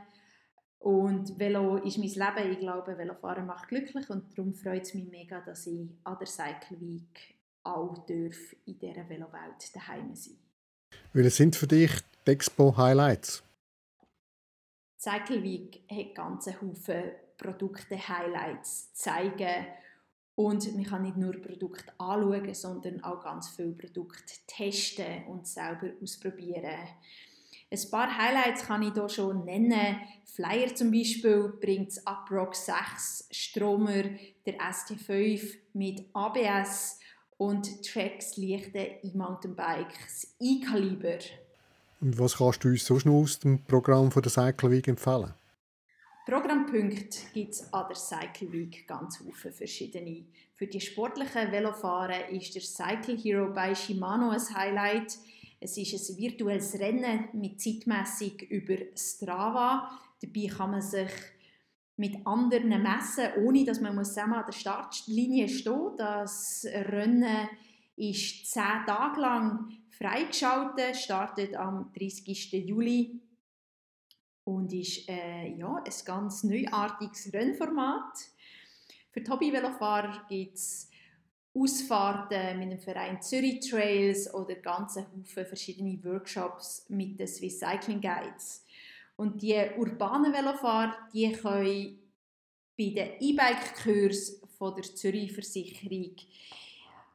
und 0.80 1.40
Velo 1.40 1.78
ist 1.78 1.98
mein 1.98 2.10
Leben. 2.10 2.52
Ich 2.52 2.60
glaube, 2.60 2.98
Velofahren 2.98 3.48
macht 3.48 3.70
glücklich 3.70 4.10
und 4.10 4.38
darum 4.38 4.54
freut 4.54 4.84
es 4.84 4.94
mich 4.94 5.10
mega, 5.10 5.42
dass 5.42 5.66
ich 5.66 5.90
an 6.04 6.18
der 6.20 6.28
Cycle 6.28 6.80
Week 6.82 7.36
auch 7.64 8.06
darf 8.06 8.56
in 8.66 8.78
dieser 8.78 9.10
Velowelt 9.10 9.74
daheim 9.74 10.14
sein 10.14 10.38
Welche 11.14 11.30
sind 11.30 11.56
für 11.56 11.68
dich 11.68 11.92
die 12.28 12.32
Expo-Highlights? 12.32 13.44
Cycle 15.00 15.42
Week 15.42 15.82
hat 15.90 16.16
ganz 16.16 16.48
Haufen 16.48 17.12
Produkte-Highlights 17.38 18.93
zeigen 18.93 19.67
und 20.36 20.76
man 20.76 20.84
kann 20.84 21.04
nicht 21.04 21.17
nur 21.17 21.34
Produkte 21.34 21.91
anschauen, 22.00 22.54
sondern 22.54 23.04
auch 23.04 23.24
ganz 23.24 23.50
viele 23.50 23.74
Produkte 23.74 24.34
testen 24.48 25.26
und 25.28 25.48
selber 25.48 25.89
ausprobieren. 26.02 26.88
Ein 27.72 27.89
paar 27.91 28.17
Highlights 28.17 28.65
kann 28.65 28.84
ich 28.84 28.93
hier 28.93 29.10
schon 29.10 29.46
nennen. 29.46 29.98
Flyer 30.26 30.74
zum 30.76 30.91
Beispiel 30.91 31.54
bringt 31.60 31.89
das 31.89 32.06
Uprock 32.06 32.56
6 32.56 33.30
Stromer, 33.32 34.04
der 34.46 34.60
ST5 34.60 35.56
mit 35.74 36.06
ABS 36.13 37.00
und 37.38 37.84
Tracks 37.84 38.38
leichte 38.38 38.80
E-Mountainbikes 39.04 40.36
E-Kaliber. 40.39 41.17
Was 42.00 42.38
kannst 42.38 42.63
du 42.63 42.69
uns 42.69 42.86
sonst 42.86 43.06
noch 43.06 43.22
aus 43.22 43.39
dem 43.39 43.63
Programm 43.63 44.10
der 44.10 44.30
Cycle 44.30 44.72
Week 44.72 44.88
empfehlen? 44.88 45.34
Programmpunkte 46.26 47.18
gibt 47.34 47.54
es 47.54 47.74
an 47.74 47.86
der 47.90 47.98
Cycle 47.98 48.54
Week 48.54 48.88
ganz 48.88 49.18
viele 49.18 49.52
verschiedene. 49.52 50.24
Für 50.56 50.68
die 50.68 50.80
sportlichen 50.80 51.52
Velofahrer 51.52 52.30
ist 52.30 52.56
der 52.56 52.62
Cycle 52.62 53.18
Hero 53.18 53.54
bei 53.54 53.76
Shimano 53.76 54.30
ein 54.30 54.56
Highlight. 54.56 55.18
Es 55.60 55.78
ist 55.78 56.10
ein 56.10 56.18
virtuelles 56.18 56.80
Rennen 56.80 57.28
mit 57.34 57.60
Zeitmessung 57.62 58.40
über 58.50 58.78
Strava. 58.96 60.00
Dabei 60.22 60.48
kann 60.48 60.72
man 60.72 60.82
sich 60.82 61.12
mit 61.98 62.26
anderen 62.26 62.70
messen, 62.70 63.28
ohne 63.44 63.66
dass 63.66 63.82
man 63.82 64.04
zusammen 64.06 64.36
an 64.36 64.46
der 64.46 64.54
Startlinie 64.54 65.50
steht. 65.50 65.98
Das 65.98 66.66
Rennen 66.66 67.50
ist 67.98 68.50
zehn 68.50 68.86
Tage 68.86 69.20
lang 69.20 69.74
freigeschaltet, 69.90 70.96
startet 70.96 71.54
am 71.56 71.92
30. 71.94 72.66
Juli 72.66 73.20
und 74.46 74.74
ist 74.74 75.08
äh, 75.10 75.56
ja, 75.56 75.76
ein 75.76 75.94
ganz 76.06 76.44
neuartiges 76.44 77.32
Rennformat. 77.34 78.18
Für 79.12 79.22
die 79.22 79.30
Hobby-Velofahrer 79.30 80.26
gibt 80.28 80.56
es 80.56 80.90
Ausfahrten 81.56 82.58
mit 82.60 82.72
dem 82.72 82.80
Verein 82.80 83.22
Zürich 83.22 83.60
Trails 83.70 84.34
oder 84.34 84.56
ganze 84.56 85.02
Haufen 85.02 85.46
verschiedene 85.46 86.04
Workshops 86.04 86.86
mit 86.90 87.20
den 87.20 87.28
Swiss 87.28 87.60
Cycling 87.60 88.02
Guides. 88.02 88.66
Und 89.16 89.42
die 89.42 89.56
urbanen 89.78 90.34
Velofahrer, 90.34 90.96
die 91.14 91.32
können 91.32 92.00
bei 92.76 92.90
den 92.90 93.12
E-Bike-Kurs 93.20 94.42
von 94.58 94.74
der 94.74 94.84
Zürich 94.84 95.32
Versicherung 95.32 96.16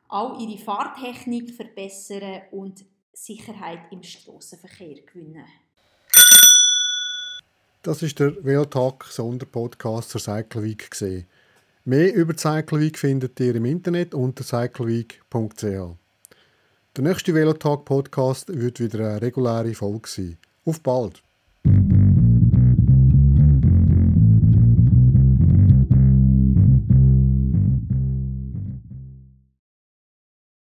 auch 0.08 0.40
ihre 0.40 0.58
Fahrtechnik 0.58 1.50
verbessern 1.54 2.42
und 2.52 2.84
Sicherheit 3.12 3.90
im 3.90 4.02
Strassenverkehr 4.02 5.02
gewinnen. 5.02 5.44
Das 7.82 8.02
ist 8.02 8.18
der 8.18 8.44
Velotalk 8.44 9.04
Sonderpodcast 9.04 10.10
zur 10.10 10.20
Cycle 10.20 10.64
Week 10.64 10.90
gesehen. 10.90 11.26
Mehr 11.84 12.12
über 12.12 12.32
die 12.32 12.40
Cycle 12.40 12.80
Week 12.80 12.98
findet 12.98 13.38
ihr 13.40 13.54
im 13.54 13.64
Internet 13.64 14.14
unter 14.14 14.42
cycleweek.ch. 14.42 15.62
Der 15.62 17.04
nächste 17.04 17.34
Velotalk 17.34 17.84
Podcast 17.84 18.48
wird 18.48 18.80
wieder 18.80 19.10
eine 19.10 19.22
reguläre 19.22 19.74
Folge 19.74 20.08
sein. 20.08 20.38
Auf 20.64 20.80
bald! 20.80 21.22